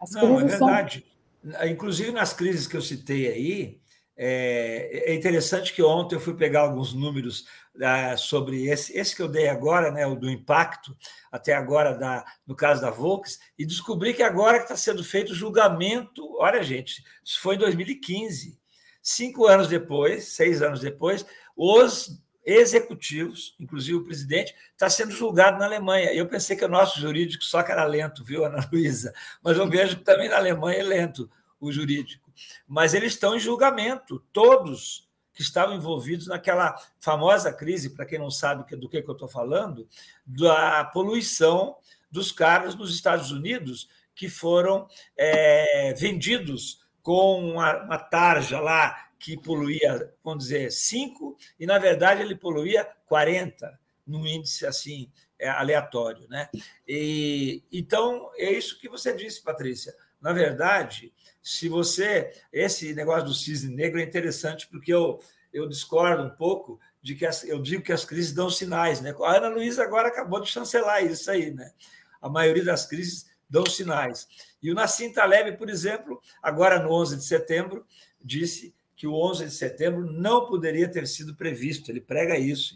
[0.00, 1.06] As não, é verdade.
[1.42, 1.66] São...
[1.66, 3.80] Inclusive nas crises que eu citei aí,
[4.16, 7.46] É, é interessante que ontem eu fui pegar alguns números
[7.82, 10.96] ah, sobre esse, esse que eu dei agora, né, o do impacto,
[11.32, 15.34] até agora, da, no caso da Volks, e descobri que agora está sendo feito o
[15.34, 16.22] julgamento.
[16.38, 18.56] Olha, gente, isso foi em 2015.
[19.06, 21.24] Cinco anos depois, seis anos depois,
[21.54, 26.12] os executivos, inclusive o presidente, está sendo julgado na Alemanha.
[26.12, 29.14] Eu pensei que o nosso jurídico só que era lento, viu, Ana Luísa?
[29.42, 31.30] Mas eu vejo que também na Alemanha é lento
[31.60, 32.24] o jurídico
[32.66, 38.30] mas eles estão em julgamento, todos que estavam envolvidos naquela famosa crise, para quem não
[38.30, 39.88] sabe do que, eu estou falando,
[40.24, 41.76] da poluição
[42.10, 44.86] dos carros nos Estados Unidos que foram
[45.16, 52.22] é, vendidos com uma, uma tarja lá que poluía, vamos dizer, 5, e na verdade
[52.22, 56.26] ele poluía 40, num índice assim é, aleatório.
[56.28, 56.48] Né?
[56.88, 59.94] E, então, é isso que você disse, Patrícia.
[60.20, 62.32] Na verdade, se você.
[62.50, 65.20] Esse negócio do cisne negro é interessante, porque eu,
[65.52, 69.02] eu discordo um pouco de que as, eu digo que as crises dão sinais.
[69.02, 69.14] Né?
[69.22, 71.50] A Ana Luísa agora acabou de chancelar isso aí.
[71.50, 71.70] Né?
[72.22, 74.26] A maioria das crises dão sinais.
[74.62, 77.84] E o Nassim Taleb, por exemplo, agora no 11 de setembro,
[78.22, 81.90] disse que o 11 de setembro não poderia ter sido previsto.
[81.90, 82.74] Ele prega isso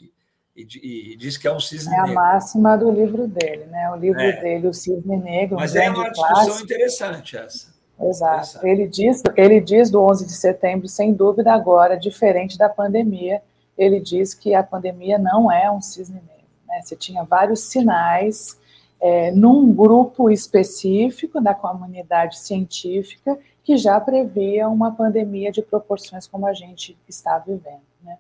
[0.54, 1.96] e, e, e diz que é um cisne negro.
[1.96, 2.22] É a negro.
[2.22, 3.90] máxima do livro dele, né?
[3.90, 4.40] O livro é.
[4.40, 5.56] dele, o cisne negro.
[5.56, 6.64] Mas um é uma discussão clássico.
[6.64, 7.78] interessante essa.
[8.00, 8.66] Exato.
[8.66, 13.42] Ele diz, ele diz do 11 de setembro, sem dúvida agora, diferente da pandemia,
[13.76, 16.46] ele diz que a pandemia não é um cisne negro.
[16.66, 16.80] Né?
[16.82, 18.57] Você tinha vários sinais
[19.00, 26.46] é, num grupo específico da comunidade científica que já previa uma pandemia de proporções como
[26.46, 27.82] a gente está vivendo.
[28.02, 28.16] Né?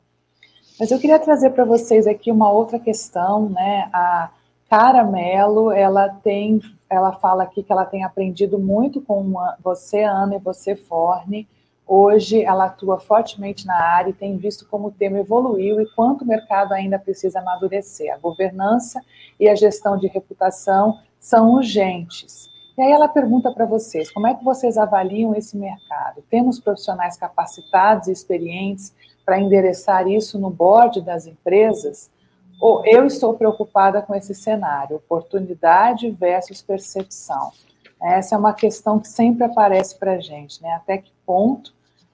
[0.78, 3.88] Mas eu queria trazer para vocês aqui uma outra questão, né?
[3.92, 4.30] A
[4.68, 6.60] Caramelo, ela tem
[6.90, 11.46] ela fala aqui que ela tem aprendido muito com você, Ana, e você, Forne.
[11.88, 16.22] Hoje ela atua fortemente na área e tem visto como o tema evoluiu e quanto
[16.22, 18.12] o mercado ainda precisa amadurecer.
[18.12, 19.00] A governança
[19.40, 22.50] e a gestão de reputação são urgentes.
[22.76, 26.22] E aí ela pergunta para vocês, como é que vocês avaliam esse mercado?
[26.30, 32.10] Temos profissionais capacitados e experientes para endereçar isso no board das empresas?
[32.60, 37.52] ou eu estou preocupada com esse cenário, oportunidade versus percepção.
[38.00, 40.72] Essa é uma questão que sempre aparece para a gente, né?
[40.72, 41.72] Até que ponto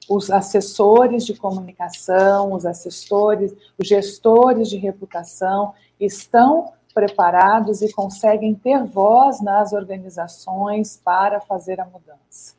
[0.09, 8.85] os assessores de comunicação, os assessores, os gestores de reputação estão preparados e conseguem ter
[8.85, 12.55] voz nas organizações para fazer a mudança.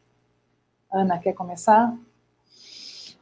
[0.91, 1.97] Ana, quer começar?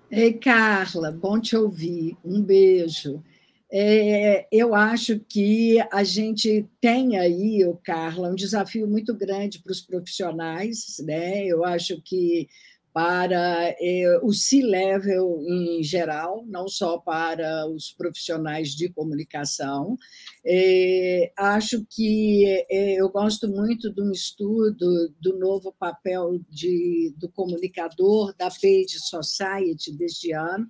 [0.10, 2.18] Ei, Carla, bom te ouvir.
[2.24, 3.24] Um beijo.
[3.72, 9.82] É, eu acho que a gente tem aí, Carla, um desafio muito grande para os
[9.82, 11.44] profissionais, né?
[11.48, 12.48] Eu acho que
[12.94, 19.98] para é, o C-level em geral, não só para os profissionais de comunicação.
[20.46, 27.28] É, acho que é, eu gosto muito de um estudo do novo papel de, do
[27.30, 30.68] comunicador da Page Society deste ano,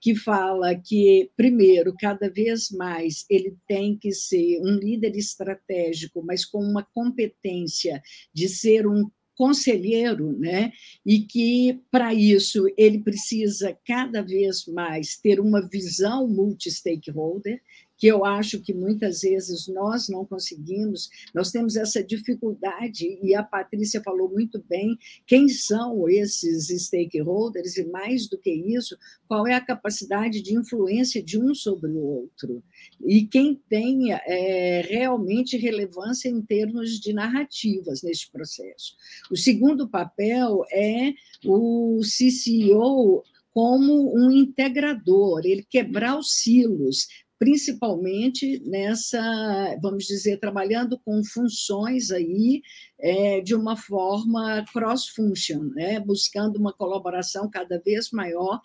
[0.00, 6.44] que fala que, primeiro, cada vez mais ele tem que ser um líder estratégico, mas
[6.44, 8.00] com uma competência
[8.32, 10.72] de ser um conselheiro, né?
[11.06, 17.62] E que para isso ele precisa cada vez mais ter uma visão multi-stakeholder,
[17.98, 23.42] que eu acho que muitas vezes nós não conseguimos, nós temos essa dificuldade, e a
[23.42, 24.96] Patrícia falou muito bem,
[25.26, 28.96] quem são esses stakeholders, e mais do que isso,
[29.26, 32.62] qual é a capacidade de influência de um sobre o outro,
[33.04, 38.94] e quem tem é, realmente relevância em termos de narrativas neste processo.
[39.28, 41.12] O segundo papel é
[41.44, 47.08] o CCO como um integrador, ele quebrar os silos,
[47.38, 52.62] principalmente nessa, vamos dizer, trabalhando com funções aí
[52.98, 56.00] é, de uma forma cross-function, né?
[56.00, 58.60] buscando uma colaboração cada vez maior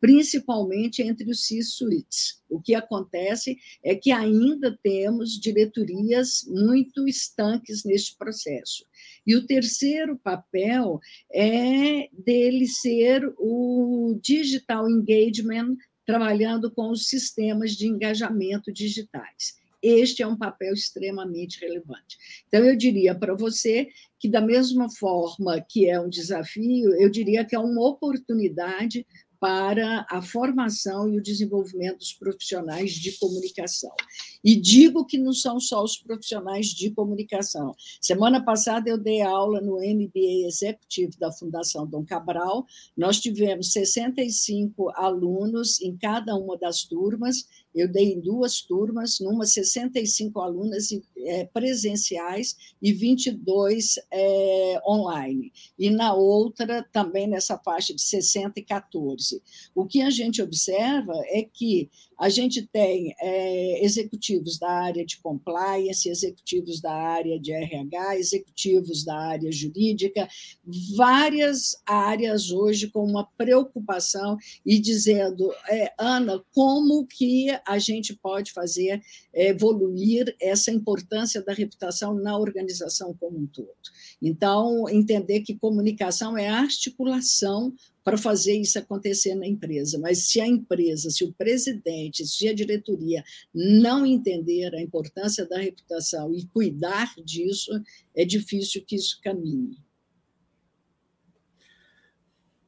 [0.00, 2.42] principalmente entre os C-suites.
[2.48, 8.84] O que acontece é que ainda temos diretorias muito estanques neste processo.
[9.26, 11.00] E o terceiro papel
[11.32, 15.76] é dele ser o digital engagement
[16.06, 19.56] trabalhando com os sistemas de engajamento digitais.
[19.82, 22.16] Este é um papel extremamente relevante.
[22.48, 23.88] Então, eu diria para você
[24.18, 29.06] que, da mesma forma que é um desafio, eu diria que é uma oportunidade
[29.40, 33.92] para a formação e o desenvolvimento dos profissionais de comunicação.
[34.42, 37.74] E digo que não são só os profissionais de comunicação.
[38.00, 42.64] Semana passada eu dei aula no MBA executivo da Fundação Dom Cabral.
[42.96, 47.46] Nós tivemos 65 alunos em cada uma das turmas
[47.76, 55.90] eu dei em duas turmas, numa 65 alunas é, presenciais e 22 é, online, e
[55.90, 59.42] na outra também nessa faixa de 60 e 14.
[59.74, 65.18] O que a gente observa é que a gente tem é, executivos da área de
[65.18, 70.26] compliance, executivos da área de RH, executivos da área jurídica,
[70.96, 78.52] várias áreas hoje com uma preocupação e dizendo, é, Ana, como que a gente pode
[78.52, 79.02] fazer
[79.32, 83.74] evoluir essa importância da reputação na organização como um todo?
[84.20, 87.74] Então, entender que comunicação é articulação
[88.06, 89.98] para fazer isso acontecer na empresa.
[89.98, 95.58] Mas se a empresa, se o presidente, se a diretoria não entender a importância da
[95.58, 97.72] reputação e cuidar disso,
[98.14, 99.76] é difícil que isso caminhe.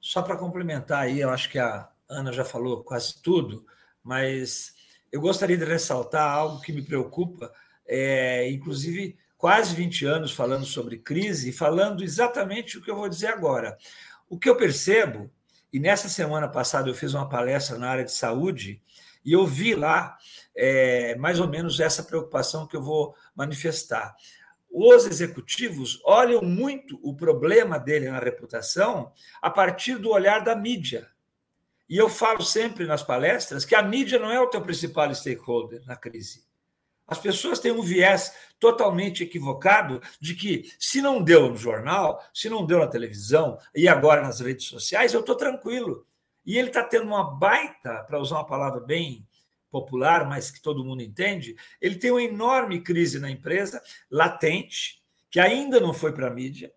[0.01, 3.65] Só para complementar aí, eu acho que a Ana já falou quase tudo,
[4.03, 4.75] mas
[5.11, 7.53] eu gostaria de ressaltar algo que me preocupa,
[7.87, 13.29] é, inclusive quase 20 anos falando sobre crise falando exatamente o que eu vou dizer
[13.29, 13.79] agora.
[14.29, 15.31] O que eu percebo,
[15.73, 18.83] e nessa semana passada eu fiz uma palestra na área de saúde,
[19.25, 20.17] e eu vi lá
[20.57, 24.15] é, mais ou menos essa preocupação que eu vou manifestar.
[24.71, 31.09] Os executivos olham muito o problema dele na reputação a partir do olhar da mídia.
[31.89, 35.83] E eu falo sempre nas palestras que a mídia não é o teu principal stakeholder
[35.87, 36.47] na crise.
[37.07, 42.51] As pessoas têm um viés totalmente equivocado de que, se não deu no jornal, se
[42.51, 46.07] não deu na televisão e agora nas redes sociais, eu estou tranquilo.
[46.45, 49.27] E ele está tendo uma baita, para usar uma palavra bem
[49.71, 55.41] popular, mas que todo mundo entende, ele tem uma enorme crise na empresa, latente, que
[55.41, 56.73] ainda não foi para a mídia,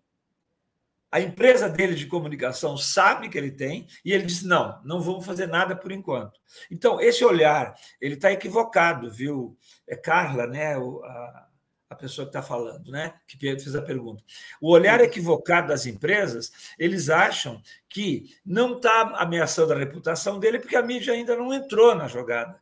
[1.12, 5.26] a empresa dele de comunicação sabe que ele tem e ele diz: não, não vamos
[5.26, 6.40] fazer nada por enquanto.
[6.70, 9.54] Então, esse olhar, ele está equivocado, viu?
[9.86, 10.74] É Carla, né?
[10.74, 11.46] A,
[11.90, 13.12] a pessoa que está falando, né?
[13.28, 14.24] Que fez a pergunta.
[14.58, 17.60] O olhar equivocado das empresas, eles acham
[17.90, 22.58] que não está ameaçando a reputação dele porque a mídia ainda não entrou na jogada.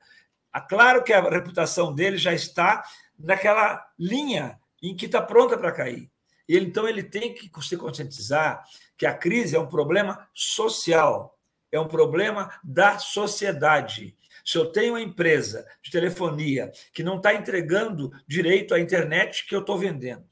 [0.53, 2.83] Ah, claro que a reputação dele já está
[3.17, 6.11] naquela linha em que está pronta para cair.
[6.55, 8.65] Ele, então, ele tem que se conscientizar
[8.97, 11.39] que a crise é um problema social,
[11.71, 14.17] é um problema da sociedade.
[14.45, 19.55] Se eu tenho uma empresa de telefonia que não está entregando direito à internet que
[19.55, 20.29] eu estou vendendo,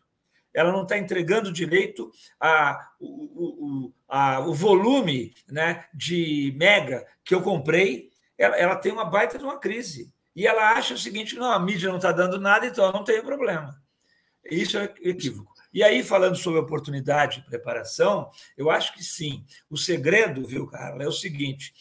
[0.53, 2.11] ela não está entregando direito
[2.41, 3.93] a, o,
[4.53, 10.13] volume né, de mega que eu comprei, ela, ela tem uma baita de uma crise.
[10.35, 13.23] E ela acha o seguinte: não, a mídia não está dando nada, então não tenho
[13.23, 13.81] problema.
[14.51, 15.58] Isso é equívoco.
[15.73, 19.45] E aí, falando sobre oportunidade e preparação, eu acho que sim.
[19.69, 21.75] O segredo, viu, Carla, é o seguinte: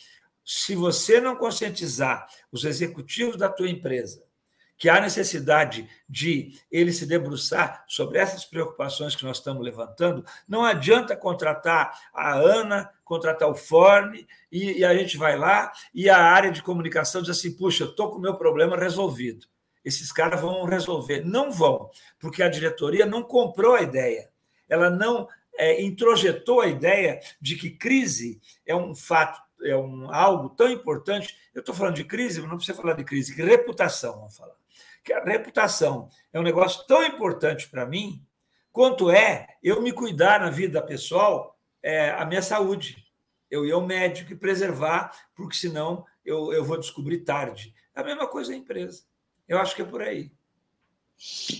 [0.43, 4.25] se você não conscientizar os executivos da tua empresa
[4.77, 10.63] que há necessidade de ele se debruçar sobre essas preocupações que nós estamos levantando, não
[10.63, 16.21] adianta contratar a Ana, contratar o Forne, e, e a gente vai lá e a
[16.21, 19.47] área de comunicação diz assim: puxa, estou com o meu problema resolvido
[19.87, 21.21] esses caras vão resolver.
[21.23, 24.29] Não vão, porque a diretoria não comprou a ideia.
[24.67, 25.27] Ela não
[25.57, 31.33] é, introjetou a ideia de que crise é um fato, é um, algo tão importante.
[31.55, 34.55] Eu estou falando de crise, mas não precisa falar de crise, que reputação, vamos falar.
[35.05, 38.21] Que a reputação é um negócio tão importante para mim
[38.73, 43.07] quanto é eu me cuidar na vida pessoal é, a minha saúde.
[43.49, 47.73] Eu ir ao médico e preservar, porque senão eu, eu vou descobrir tarde.
[47.95, 49.03] É a mesma coisa a empresa.
[49.47, 50.31] Eu acho que é por aí.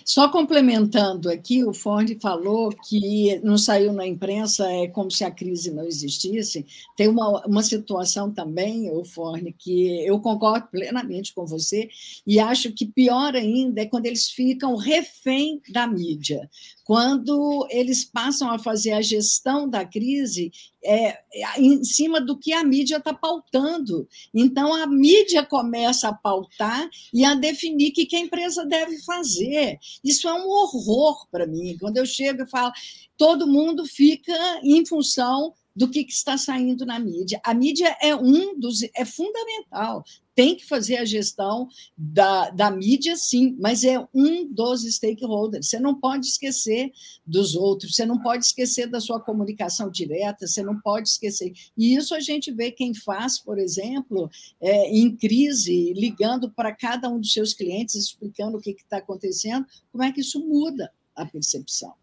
[0.06, 5.32] Só complementando aqui, o Ford falou que não saiu na imprensa, é como se a
[5.32, 6.64] crise não existisse.
[6.96, 11.90] Tem uma, uma situação também, o Ford, que eu concordo plenamente com você,
[12.26, 16.48] e acho que pior ainda é quando eles ficam refém da mídia
[16.88, 21.20] quando eles passam a fazer a gestão da crise é,
[21.58, 24.08] em cima do que a mídia está pautando.
[24.34, 29.04] Então, a mídia começa a pautar e a definir o que, que a empresa deve
[29.04, 29.78] fazer.
[30.02, 31.76] Isso é um horror para mim.
[31.78, 32.72] Quando eu chego e falo,
[33.18, 34.32] todo mundo fica
[34.64, 37.42] em função do que, que está saindo na mídia.
[37.44, 40.06] A mídia é um dos é fundamental
[40.38, 41.68] tem que fazer a gestão
[41.98, 45.68] da, da mídia, sim, mas é um dos stakeholders.
[45.68, 46.92] Você não pode esquecer
[47.26, 51.54] dos outros, você não pode esquecer da sua comunicação direta, você não pode esquecer.
[51.76, 54.30] E isso a gente vê quem faz, por exemplo,
[54.62, 59.66] é, em crise, ligando para cada um dos seus clientes, explicando o que está acontecendo,
[59.92, 61.96] como é que isso muda a percepção.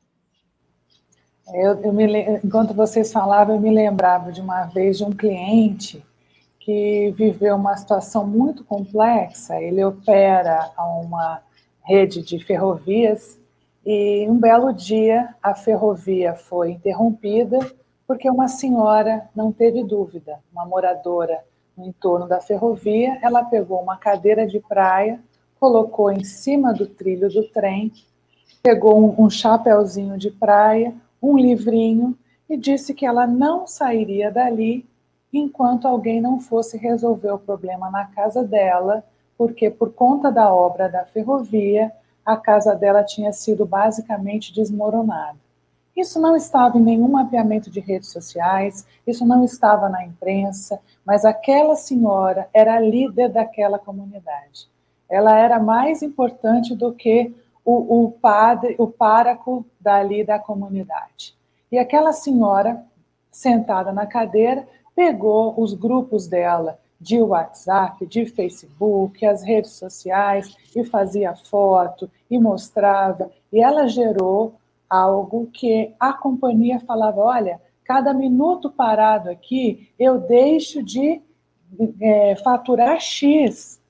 [1.54, 2.04] Eu, eu me,
[2.42, 6.04] enquanto vocês falavam, eu me lembrava de uma vez de um cliente
[6.64, 9.60] que viveu uma situação muito complexa.
[9.60, 11.42] Ele opera uma
[11.82, 13.38] rede de ferrovias
[13.84, 17.58] e um belo dia a ferrovia foi interrompida
[18.06, 21.44] porque uma senhora não teve dúvida, uma moradora
[21.76, 25.20] no entorno da ferrovia, ela pegou uma cadeira de praia,
[25.60, 27.92] colocou em cima do trilho do trem,
[28.62, 32.16] pegou um, um chapéuzinho de praia, um livrinho
[32.48, 34.86] e disse que ela não sairia dali
[35.38, 39.04] enquanto alguém não fosse resolver o problema na casa dela,
[39.36, 41.92] porque por conta da obra da ferrovia,
[42.24, 45.36] a casa dela tinha sido basicamente desmoronada.
[45.96, 51.24] Isso não estava em nenhum mapeamento de redes sociais, isso não estava na imprensa, mas
[51.24, 54.68] aquela senhora era a líder daquela comunidade.
[55.08, 57.32] Ela era mais importante do que
[57.64, 61.34] o, o padre, o páraco dali da comunidade.
[61.70, 62.84] E aquela senhora,
[63.30, 70.84] sentada na cadeira, pegou os grupos dela de WhatsApp, de Facebook, as redes sociais, e
[70.84, 74.54] fazia foto e mostrava, e ela gerou
[74.88, 81.20] algo que a companhia falava: olha, cada minuto parado aqui eu deixo de
[82.00, 83.80] é, faturar X.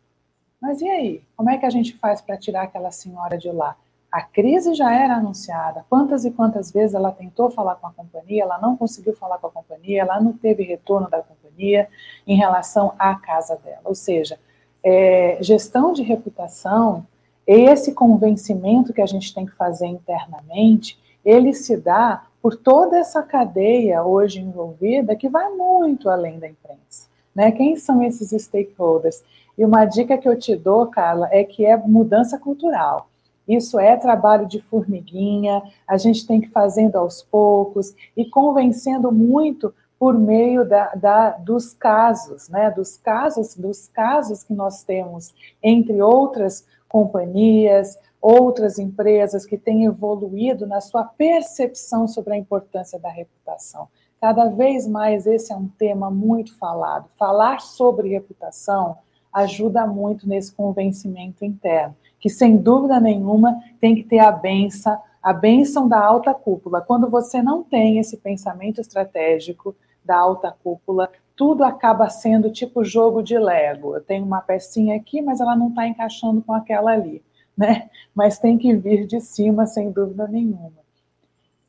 [0.60, 1.22] Mas e aí?
[1.36, 3.76] Como é que a gente faz para tirar aquela senhora de lá?
[4.14, 5.84] A crise já era anunciada.
[5.90, 9.48] Quantas e quantas vezes ela tentou falar com a companhia, ela não conseguiu falar com
[9.48, 11.88] a companhia, ela não teve retorno da companhia
[12.24, 13.80] em relação à casa dela.
[13.82, 14.38] Ou seja,
[14.84, 17.04] é, gestão de reputação,
[17.44, 23.20] esse convencimento que a gente tem que fazer internamente, ele se dá por toda essa
[23.20, 27.08] cadeia hoje envolvida que vai muito além da imprensa.
[27.34, 27.50] Né?
[27.50, 29.24] Quem são esses stakeholders?
[29.58, 33.08] E uma dica que eu te dou, Carla, é que é mudança cultural.
[33.46, 39.12] Isso é trabalho de formiguinha, a gente tem que ir fazendo aos poucos e convencendo
[39.12, 42.70] muito por meio da, da, dos casos, né?
[42.70, 50.66] Dos casos, dos casos que nós temos entre outras companhias, outras empresas que têm evoluído
[50.66, 53.88] na sua percepção sobre a importância da reputação.
[54.20, 57.08] Cada vez mais esse é um tema muito falado.
[57.18, 58.96] Falar sobre reputação
[59.32, 65.30] ajuda muito nesse convencimento interno, que sem dúvida nenhuma tem que ter a benção, a
[65.30, 66.80] benção da alta cúpula.
[66.80, 73.22] Quando você não tem esse pensamento estratégico da alta cúpula, tudo acaba sendo tipo jogo
[73.22, 73.94] de Lego.
[73.94, 77.22] Eu tenho uma pecinha aqui, mas ela não está encaixando com aquela ali,
[77.54, 77.90] né?
[78.14, 80.83] Mas tem que vir de cima, sem dúvida nenhuma.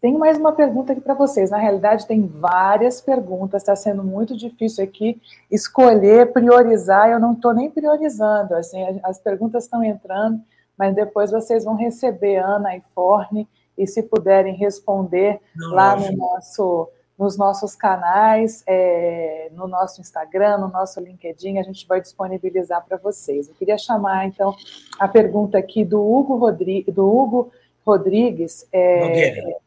[0.05, 1.49] Tenho mais uma pergunta aqui para vocês.
[1.49, 7.09] Na realidade, tem várias perguntas, está sendo muito difícil aqui escolher, priorizar.
[7.09, 10.39] Eu não estou nem priorizando, assim, as perguntas estão entrando,
[10.77, 16.15] mas depois vocês vão receber Ana e Forne, e se puderem responder não, lá no
[16.15, 16.87] nosso,
[17.17, 22.97] nos nossos canais, é, no nosso Instagram, no nosso LinkedIn, a gente vai disponibilizar para
[22.97, 23.49] vocês.
[23.49, 24.53] Eu queria chamar, então,
[24.99, 27.51] a pergunta aqui do Hugo, Rodri do Hugo
[27.83, 28.67] Rodrigues.
[28.71, 29.64] É, Nogueira.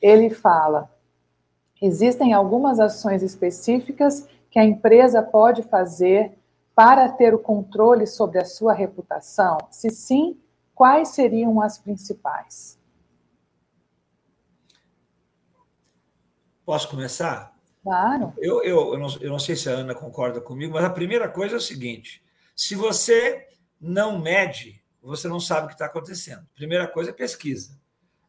[0.00, 0.90] Ele fala:
[1.80, 6.32] existem algumas ações específicas que a empresa pode fazer
[6.74, 9.58] para ter o controle sobre a sua reputação?
[9.70, 10.40] Se sim,
[10.74, 12.78] quais seriam as principais?
[16.64, 17.56] Posso começar?
[17.82, 18.34] Claro.
[18.38, 21.28] Eu, eu, eu, não, eu não sei se a Ana concorda comigo, mas a primeira
[21.28, 22.22] coisa é o seguinte:
[22.54, 23.48] se você
[23.80, 26.46] não mede, você não sabe o que está acontecendo.
[26.54, 27.77] Primeira coisa é pesquisa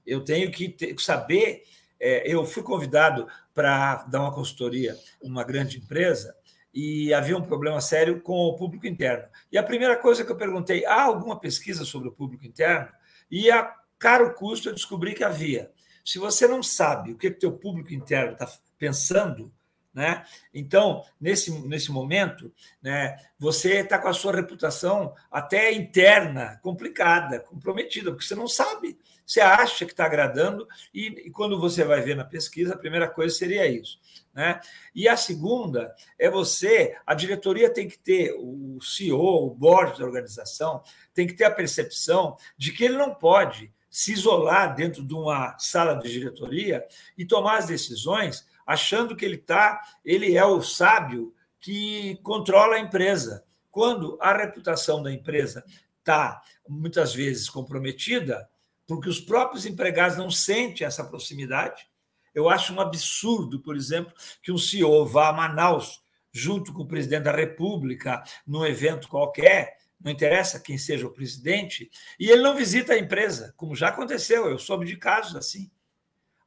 [0.10, 1.64] eu tenho que ter, saber.
[2.00, 6.34] É, eu fui convidado para dar uma consultoria numa grande empresa
[6.74, 9.26] e havia um problema sério com o público interno.
[9.52, 12.90] E a primeira coisa que eu perguntei: há alguma pesquisa sobre o público interno?
[13.30, 15.72] E a caro custo eu descobri que havia.
[16.06, 19.52] Se você não sabe o que o teu público interno está pensando,
[19.94, 20.24] né?
[20.54, 28.12] Então, nesse, nesse momento, né, você está com a sua reputação até interna complicada, comprometida,
[28.12, 28.98] porque você não sabe
[29.30, 33.08] você acha que está agradando, e, e, quando você vai ver na pesquisa, a primeira
[33.08, 34.00] coisa seria isso.
[34.34, 34.60] Né?
[34.96, 40.06] E a segunda é você, a diretoria tem que ter, o CEO, o board da
[40.06, 40.82] organização,
[41.14, 45.56] tem que ter a percepção de que ele não pode se isolar dentro de uma
[45.60, 46.84] sala de diretoria
[47.16, 52.80] e tomar as decisões achando que ele tá, ele é o sábio que controla a
[52.80, 53.44] empresa.
[53.70, 55.64] quando a reputação da empresa
[56.00, 58.50] está muitas vezes comprometida,
[58.90, 61.88] porque os próprios empregados não sentem essa proximidade.
[62.34, 64.12] Eu acho um absurdo, por exemplo,
[64.42, 69.78] que um CEO vá a Manaus junto com o presidente da República num evento qualquer,
[70.02, 71.88] não interessa quem seja o presidente,
[72.20, 75.70] e ele não visita a empresa, como já aconteceu, eu soube de casos assim.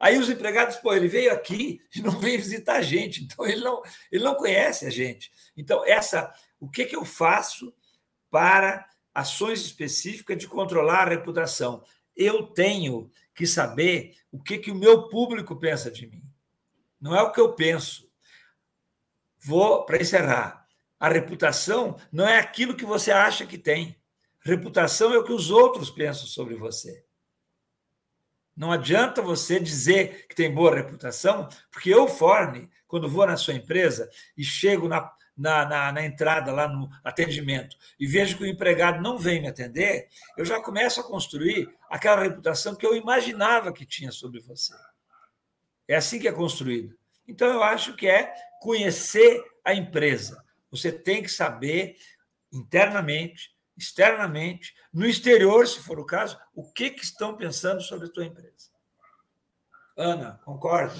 [0.00, 3.60] Aí os empregados, pô, ele veio aqui e não veio visitar a gente, então ele
[3.60, 5.30] não, ele não conhece a gente.
[5.56, 7.72] Então, essa, o que, que eu faço
[8.28, 8.84] para
[9.14, 11.84] ações específicas de controlar a reputação?
[12.16, 16.22] Eu tenho que saber o que, que o meu público pensa de mim.
[17.00, 18.10] Não é o que eu penso.
[19.40, 20.66] Vou, para encerrar,
[20.98, 24.00] a reputação não é aquilo que você acha que tem.
[24.40, 27.04] Reputação é o que os outros pensam sobre você.
[28.56, 33.54] Não adianta você dizer que tem boa reputação, porque eu, Forne, quando vou na sua
[33.54, 38.46] empresa e chego na, na, na, na, entrada, lá no atendimento, e vejo que o
[38.46, 43.72] empregado não vem me atender, eu já começo a construir aquela reputação que eu imaginava
[43.72, 44.74] que tinha sobre você.
[45.88, 46.96] É assim que é construído.
[47.26, 50.44] Então, eu acho que é conhecer a empresa.
[50.70, 51.96] Você tem que saber
[52.52, 58.10] internamente, externamente, no exterior, se for o caso, o que, que estão pensando sobre a
[58.10, 58.70] tua empresa.
[59.96, 60.94] Ana, concorda?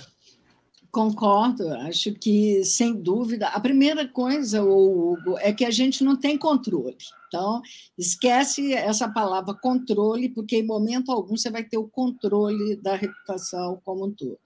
[0.93, 6.37] Concordo, acho que, sem dúvida, a primeira coisa, Hugo, é que a gente não tem
[6.37, 6.99] controle.
[7.29, 7.63] Então,
[7.97, 13.81] esquece essa palavra controle, porque em momento algum você vai ter o controle da reputação
[13.83, 14.39] como um todo.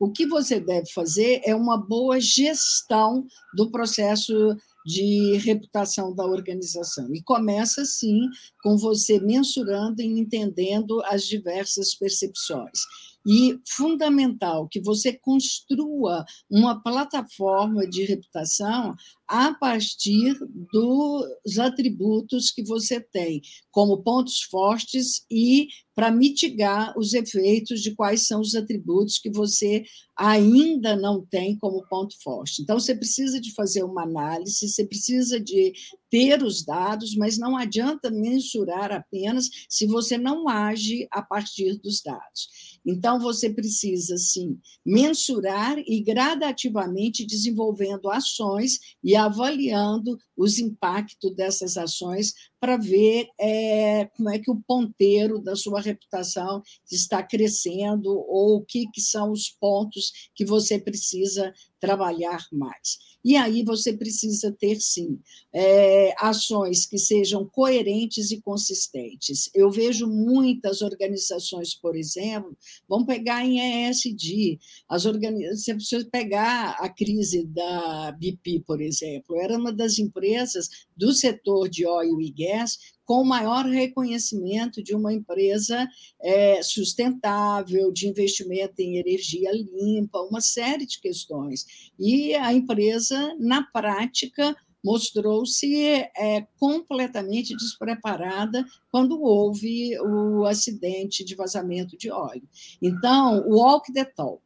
[0.00, 3.24] O que você deve fazer é uma boa gestão
[3.54, 7.14] do processo de reputação da organização.
[7.14, 8.22] E começa, sim,
[8.60, 12.80] com você mensurando e entendendo as diversas percepções
[13.26, 18.94] e fundamental que você construa uma plataforma de reputação
[19.28, 20.36] a partir
[20.72, 28.26] dos atributos que você tem como pontos fortes e para mitigar os efeitos de quais
[28.26, 29.84] são os atributos que você
[30.16, 32.62] ainda não tem como ponto forte.
[32.62, 35.72] Então, você precisa de fazer uma análise, você precisa de
[36.10, 42.02] ter os dados, mas não adianta mensurar apenas se você não age a partir dos
[42.02, 42.71] dados.
[42.84, 52.34] Então, você precisa, sim, mensurar e gradativamente desenvolvendo ações e avaliando os impactos dessas ações
[52.58, 58.64] para ver é, como é que o ponteiro da sua reputação está crescendo ou o
[58.64, 63.11] que, que são os pontos que você precisa trabalhar mais.
[63.24, 65.18] E aí você precisa ter, sim,
[65.52, 69.48] é, ações que sejam coerentes e consistentes.
[69.54, 72.56] Eu vejo muitas organizações, por exemplo,
[72.88, 74.58] vamos pegar em ESG,
[74.88, 80.68] as organizações, você precisa pegar a crise da BP, por exemplo, era uma das empresas
[80.96, 85.88] do setor de óleo e gás com maior reconhecimento de uma empresa
[86.20, 91.92] é, sustentável, de investimento em energia limpa, uma série de questões.
[91.98, 95.72] E a empresa, na prática, mostrou-se
[96.16, 102.48] é, completamente despreparada quando houve o acidente de vazamento de óleo.
[102.80, 104.42] Então, o walk the talk,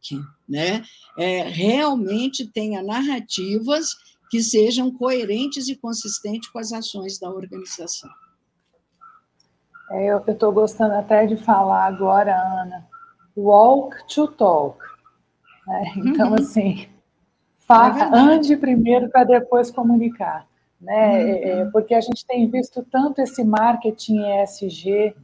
[0.47, 0.85] né?
[1.19, 3.95] É, realmente tenha narrativas
[4.31, 8.11] que sejam coerentes e consistentes com as ações da organização.
[9.91, 12.87] É, eu estou gostando até de falar agora, Ana,
[13.37, 14.79] walk to talk.
[15.67, 15.93] Né?
[15.97, 16.35] Então, uhum.
[16.35, 16.89] assim,
[17.61, 20.47] faça, é ande primeiro para depois comunicar.
[20.81, 20.95] Né?
[20.95, 21.29] Uhum.
[21.29, 25.15] É, é, porque a gente tem visto tanto esse marketing ESG,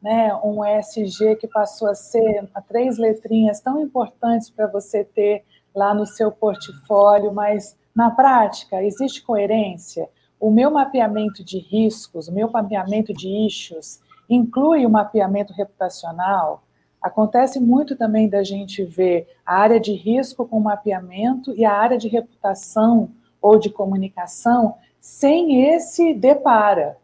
[0.00, 0.34] né?
[0.44, 5.44] um ESG que passou a ser a três letrinhas tão importantes para você ter
[5.74, 10.08] lá no seu portfólio, mas na prática existe coerência?
[10.40, 14.00] O meu mapeamento de riscos, o meu mapeamento de issues,
[14.34, 16.62] inclui o mapeamento reputacional.
[17.00, 21.98] Acontece muito também da gente ver a área de risco com mapeamento e a área
[21.98, 23.10] de reputação
[23.40, 26.96] ou de comunicação sem esse depara.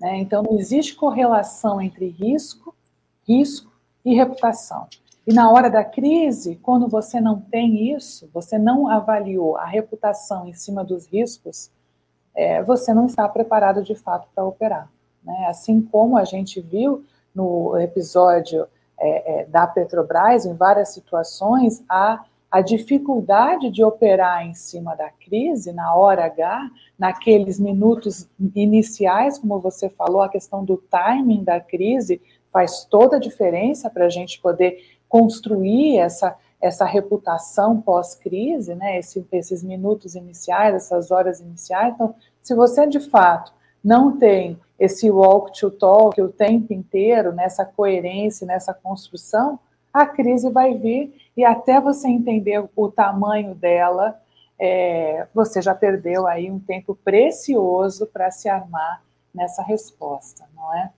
[0.00, 0.18] Né?
[0.18, 2.74] Então, não existe correlação entre risco,
[3.26, 3.72] risco
[4.04, 4.88] e reputação.
[5.26, 10.46] E na hora da crise, quando você não tem isso, você não avaliou a reputação
[10.46, 11.70] em cima dos riscos,
[12.34, 14.88] é, você não está preparado de fato para operar.
[15.26, 15.46] Né?
[15.48, 17.04] Assim como a gente viu
[17.34, 18.66] no episódio
[18.98, 25.10] é, é, da Petrobras, em várias situações, a, a dificuldade de operar em cima da
[25.10, 31.60] crise, na hora H, naqueles minutos iniciais, como você falou, a questão do timing da
[31.60, 32.22] crise
[32.52, 38.98] faz toda a diferença para a gente poder construir essa, essa reputação pós-crise, né?
[38.98, 41.92] Esse, esses minutos iniciais, essas horas iniciais.
[41.94, 43.52] Então, se você de fato
[43.86, 49.60] não tem esse walk to talk o tempo inteiro, nessa coerência, nessa construção,
[49.92, 54.20] a crise vai vir e até você entender o tamanho dela,
[54.58, 60.90] é, você já perdeu aí um tempo precioso para se armar nessa resposta, não é?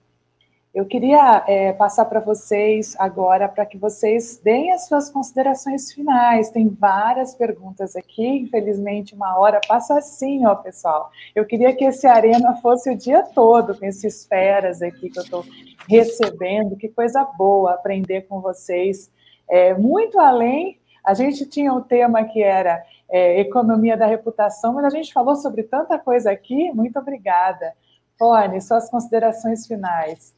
[0.75, 6.51] Eu queria é, passar para vocês agora para que vocês deem as suas considerações finais.
[6.51, 11.11] Tem várias perguntas aqui, infelizmente uma hora passa assim, ó, pessoal.
[11.35, 15.23] Eu queria que esse arena fosse o dia todo com esses feras aqui que eu
[15.23, 15.45] estou
[15.89, 16.77] recebendo.
[16.77, 19.11] Que coisa boa aprender com vocês.
[19.49, 24.85] É, muito além, a gente tinha um tema que era é, economia da reputação, mas
[24.85, 26.71] a gente falou sobre tanta coisa aqui.
[26.73, 27.73] Muito obrigada.
[28.21, 30.37] Rony, suas considerações finais.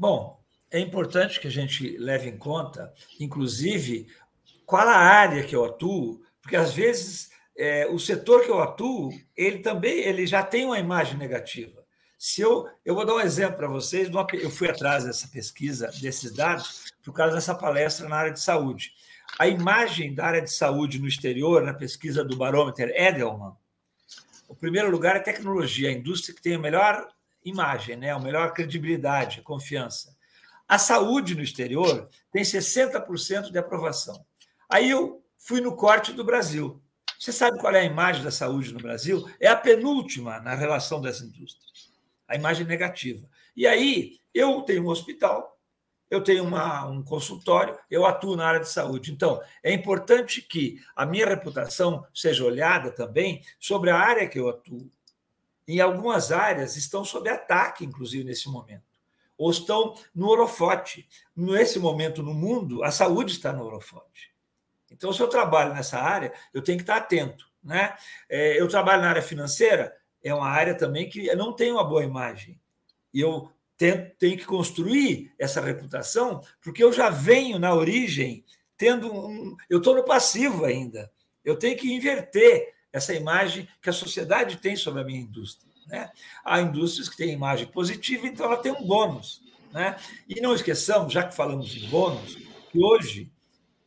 [0.00, 2.90] Bom, é importante que a gente leve em conta,
[3.20, 4.06] inclusive,
[4.64, 9.10] qual a área que eu atuo, porque às vezes é, o setor que eu atuo,
[9.36, 11.84] ele também ele já tem uma imagem negativa.
[12.16, 14.08] Se eu, eu vou dar um exemplo para vocês,
[14.40, 18.94] eu fui atrás dessa pesquisa, desses dados, por causa dessa palestra na área de saúde.
[19.38, 23.54] A imagem da área de saúde no exterior, na pesquisa do barômetro Edelman,
[24.48, 27.06] o primeiro lugar é tecnologia, a indústria que tem a melhor
[27.44, 28.10] imagem, né?
[28.10, 30.16] a melhor credibilidade, confiança.
[30.68, 34.24] A saúde no exterior tem 60% de aprovação.
[34.68, 36.80] Aí eu fui no corte do Brasil.
[37.18, 39.28] Você sabe qual é a imagem da saúde no Brasil?
[39.40, 41.90] É a penúltima na relação das indústrias.
[42.28, 43.28] A imagem negativa.
[43.56, 45.58] E aí, eu tenho um hospital,
[46.08, 49.12] eu tenho uma, um consultório, eu atuo na área de saúde.
[49.12, 54.48] Então, é importante que a minha reputação seja olhada também sobre a área que eu
[54.48, 54.90] atuo
[55.76, 58.84] em algumas áreas estão sob ataque, inclusive nesse momento,
[59.36, 61.08] ou estão no holofote.
[61.36, 64.30] Nesse momento no mundo, a saúde está no holofote.
[64.90, 67.48] Então, se eu trabalho nessa área, eu tenho que estar atento.
[67.62, 67.94] Né?
[68.28, 72.02] É, eu trabalho na área financeira, é uma área também que não tem uma boa
[72.02, 72.60] imagem.
[73.14, 78.44] E eu tenho, tenho que construir essa reputação, porque eu já venho na origem
[78.76, 79.56] tendo um.
[79.68, 81.10] Eu estou no passivo ainda.
[81.44, 85.70] Eu tenho que inverter essa imagem que a sociedade tem sobre a minha indústria.
[85.86, 86.10] Né?
[86.44, 89.42] Há indústrias que têm imagem positiva, então ela tem um bônus.
[89.72, 89.96] Né?
[90.28, 92.36] E não esqueçamos, já que falamos em bônus,
[92.70, 93.30] que hoje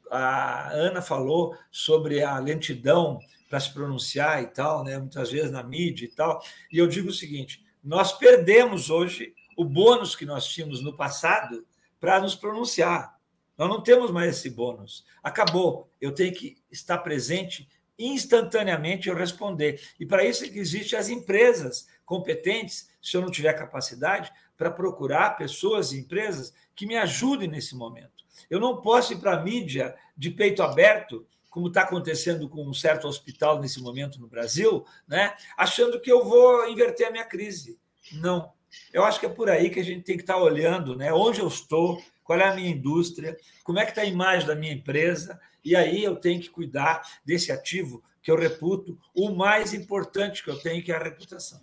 [0.09, 4.97] a Ana falou sobre a lentidão para se pronunciar e tal, né?
[4.97, 6.41] muitas vezes na mídia e tal,
[6.71, 11.65] e eu digo o seguinte: nós perdemos hoje o bônus que nós tínhamos no passado
[11.99, 13.17] para nos pronunciar.
[13.57, 15.05] Nós não temos mais esse bônus.
[15.21, 15.89] Acabou.
[16.01, 19.81] Eu tenho que estar presente instantaneamente eu responder.
[19.99, 25.37] E para isso que existem as empresas competentes, se eu não tiver capacidade, para procurar
[25.37, 28.23] pessoas e empresas que me ajudem nesse momento.
[28.49, 32.73] Eu não posso ir para a mídia de peito aberto, como está acontecendo com um
[32.73, 37.79] certo hospital nesse momento no Brasil, né, achando que eu vou inverter a minha crise.
[38.13, 38.51] Não.
[38.91, 41.13] Eu acho que é por aí que a gente tem que estar tá olhando né,
[41.13, 44.55] onde eu estou, qual é a minha indústria, como é que está a imagem da
[44.55, 49.73] minha empresa, e aí eu tenho que cuidar desse ativo que eu reputo o mais
[49.73, 51.61] importante que eu tenho, que é a reputação.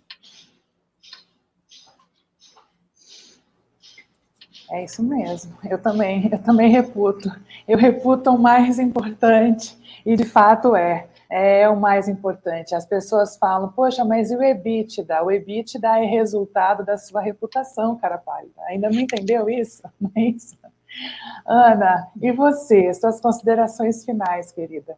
[4.71, 5.57] É isso mesmo.
[5.69, 7.29] Eu também, eu também reputo.
[7.67, 11.09] Eu reputo o mais importante e de fato é.
[11.33, 12.75] É o mais importante.
[12.75, 15.23] As pessoas falam, poxa, mas e o EBITDA?
[15.23, 18.61] O EBITDA é resultado da sua reputação, cara pálida.
[18.67, 19.81] Ainda não entendeu isso?
[19.97, 20.57] Não é isso?
[21.47, 22.93] Ana, e você?
[22.93, 24.97] Suas considerações finais, querida.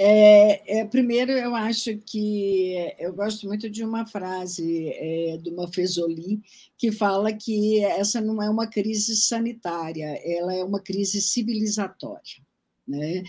[0.00, 6.40] É, é, primeiro, eu acho que eu gosto muito de uma frase é, do Mafezoli
[6.76, 12.46] que fala que essa não é uma crise sanitária, ela é uma crise civilizatória.
[12.86, 13.24] Né?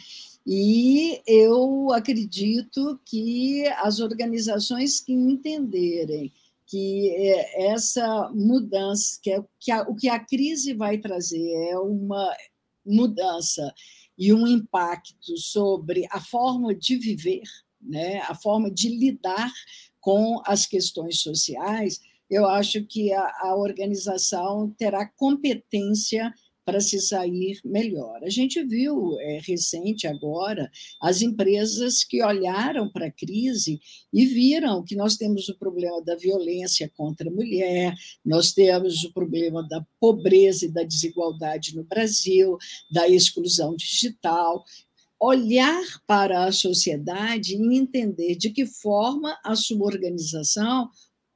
[0.52, 6.34] E eu acredito que as organizações que entenderem
[6.66, 11.78] que é, essa mudança, que, é, que a, o que a crise vai trazer é
[11.78, 12.36] uma
[12.84, 13.72] mudança
[14.18, 17.44] e um impacto sobre a forma de viver,
[17.80, 19.52] né, a forma de lidar
[20.02, 26.34] com as questões sociais, eu acho que a, a organização terá competência
[26.70, 28.24] para se sair melhor.
[28.24, 30.70] A gente viu é, recente agora
[31.02, 33.82] as empresas que olharam para a crise
[34.14, 39.12] e viram que nós temos o problema da violência contra a mulher, nós temos o
[39.12, 42.56] problema da pobreza e da desigualdade no Brasil,
[42.92, 44.64] da exclusão digital,
[45.20, 50.88] olhar para a sociedade e entender de que forma a sua organização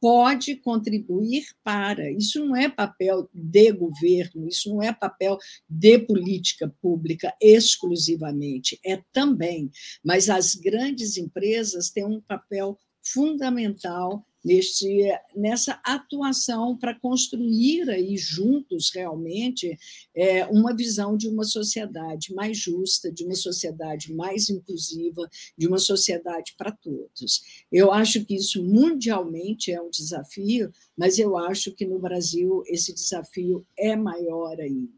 [0.04, 2.12] pode contribuir para.
[2.12, 5.38] Isso não é papel de governo, isso não é papel
[5.70, 9.72] de política pública exclusivamente, é também.
[10.04, 18.92] Mas as grandes empresas têm um papel fundamental neste, nessa atuação para construir aí juntos
[18.94, 19.78] realmente
[20.16, 25.78] é, uma visão de uma sociedade mais justa, de uma sociedade mais inclusiva, de uma
[25.78, 27.42] sociedade para todos.
[27.72, 32.94] Eu acho que isso mundialmente é um desafio, mas eu acho que no Brasil esse
[32.94, 34.92] desafio é maior ainda.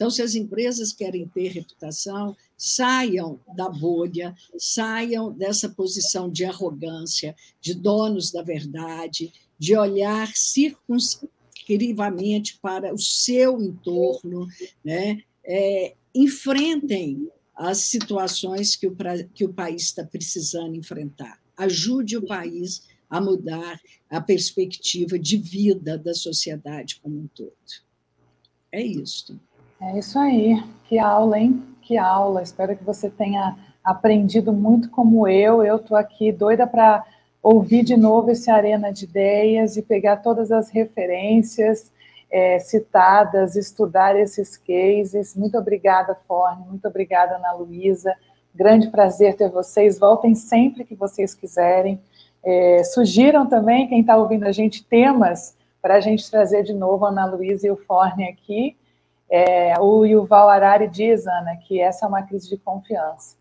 [0.00, 7.34] Então, se as empresas querem ter reputação, saiam da bolha, saiam dessa posição de arrogância,
[7.58, 14.46] de donos da verdade, de olhar circunscrivamente para o seu entorno,
[14.84, 15.22] né?
[15.42, 18.94] É, enfrentem as situações que o,
[19.32, 21.40] que o país está precisando enfrentar.
[21.56, 23.80] Ajude o país a mudar
[24.10, 27.54] a perspectiva de vida da sociedade como um todo.
[28.70, 29.40] É isso.
[29.80, 30.62] É isso aí.
[30.86, 31.70] Que aula, hein?
[31.90, 32.40] Que aula.
[32.40, 35.64] Espero que você tenha aprendido muito como eu.
[35.64, 37.04] Eu estou aqui doida para
[37.42, 41.90] ouvir de novo esse Arena de Ideias e pegar todas as referências
[42.30, 45.34] é, citadas, estudar esses cases.
[45.34, 46.64] Muito obrigada, Forne.
[46.64, 48.14] Muito obrigada, Ana Luísa.
[48.54, 49.98] Grande prazer ter vocês.
[49.98, 52.00] Voltem sempre que vocês quiserem.
[52.44, 57.04] É, sugiram também, quem está ouvindo a gente, temas para a gente trazer de novo
[57.04, 58.76] a Ana Luísa e o Forne aqui.
[59.30, 63.36] É, o Yuval Harari diz, Ana, que essa é uma crise de confiança.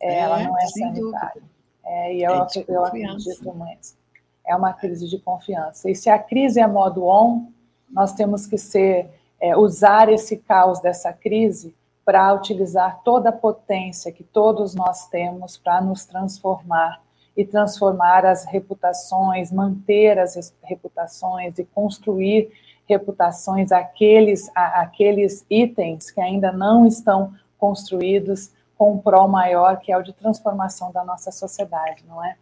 [0.00, 1.42] É, ela não é sanitária.
[1.84, 3.98] É, e eu, é eu acredito mesmo.
[4.44, 5.88] É uma crise de confiança.
[5.88, 7.46] E se a crise é modo on,
[7.88, 9.08] nós temos que ser,
[9.40, 11.74] é, usar esse caos dessa crise
[12.04, 17.00] para utilizar toda a potência que todos nós temos para nos transformar
[17.36, 22.50] e transformar as reputações, manter as reputações e construir
[22.90, 29.96] reputações aqueles, aqueles itens que ainda não estão construídos com um pró maior, que é
[29.96, 32.34] o de transformação da nossa sociedade, não é?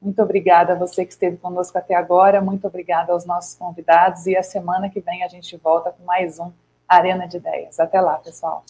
[0.00, 4.36] Muito obrigada a você que esteve conosco até agora, muito obrigada aos nossos convidados e
[4.36, 6.52] a semana que vem a gente volta com mais um
[6.88, 7.80] Arena de Ideias.
[7.80, 8.64] Até lá, pessoal.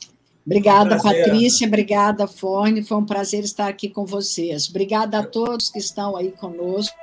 [0.47, 4.71] Obrigada, um Patrícia, obrigada, Forne, foi um prazer estar aqui com vocês.
[4.71, 6.97] Obrigada a todos que estão aí conosco.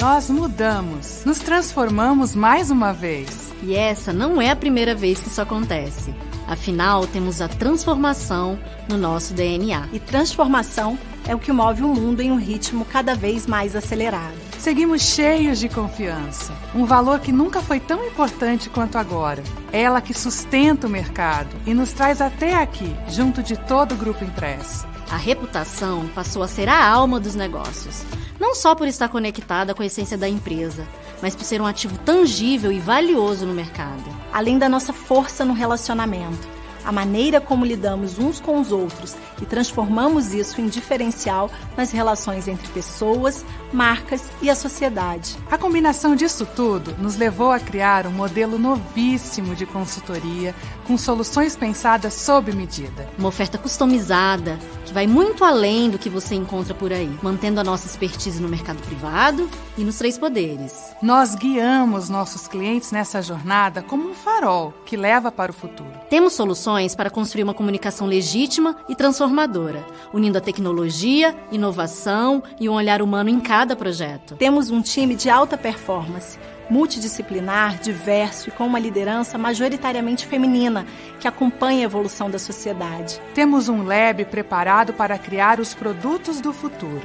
[0.00, 3.52] Nós mudamos, nos transformamos mais uma vez.
[3.62, 6.14] E essa não é a primeira vez que isso acontece.
[6.48, 9.90] Afinal, temos a transformação no nosso DNA.
[9.92, 10.98] E transformação
[11.28, 14.34] é o que move o mundo em um ritmo cada vez mais acelerado.
[14.58, 19.42] Seguimos cheios de confiança, um valor que nunca foi tão importante quanto agora.
[19.70, 24.24] Ela que sustenta o mercado e nos traz até aqui, junto de todo o grupo
[24.24, 24.88] impresso.
[25.10, 28.02] A reputação passou a ser a alma dos negócios
[28.40, 30.88] não só por estar conectada com a essência da empresa,
[31.20, 34.02] mas por ser um ativo tangível e valioso no mercado.
[34.32, 36.48] Além da nossa força no relacionamento,
[36.82, 42.48] a maneira como lidamos uns com os outros e transformamos isso em diferencial nas relações
[42.48, 45.36] entre pessoas, marcas e a sociedade.
[45.50, 50.54] A combinação disso tudo nos levou a criar um modelo novíssimo de consultoria
[50.86, 53.08] com soluções pensadas sob medida.
[53.18, 57.64] Uma oferta customizada que vai muito além do que você encontra por aí, mantendo a
[57.64, 59.48] nossa expertise no mercado privado
[59.78, 60.74] e nos três poderes.
[61.00, 65.90] Nós guiamos nossos clientes nessa jornada como um farol que leva para o futuro.
[66.08, 72.72] Temos soluções para construir uma comunicação legítima e transformadora, unindo a tecnologia, inovação e um
[72.72, 74.36] olhar humano em cada projeto.
[74.36, 76.38] Temos um time de alta performance
[76.70, 80.86] multidisciplinar, diverso e com uma liderança majoritariamente feminina
[81.18, 83.20] que acompanha a evolução da sociedade.
[83.34, 87.02] Temos um lab preparado para criar os produtos do futuro.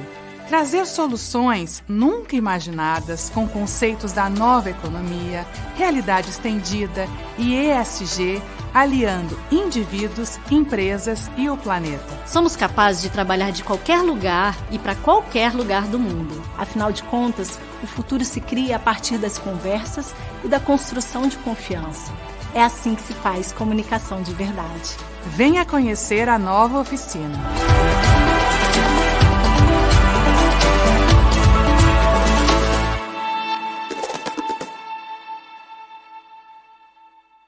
[0.48, 5.44] Trazer soluções nunca imaginadas com conceitos da nova economia,
[5.76, 8.40] realidade estendida e ESG
[8.72, 12.26] aliando indivíduos, empresas e o planeta.
[12.26, 16.42] Somos capazes de trabalhar de qualquer lugar e para qualquer lugar do mundo.
[16.58, 21.38] Afinal de contas, o futuro se cria a partir das conversas e da construção de
[21.38, 22.12] confiança.
[22.54, 24.94] É assim que se faz comunicação de verdade.
[25.24, 27.38] Venha conhecer a nova oficina.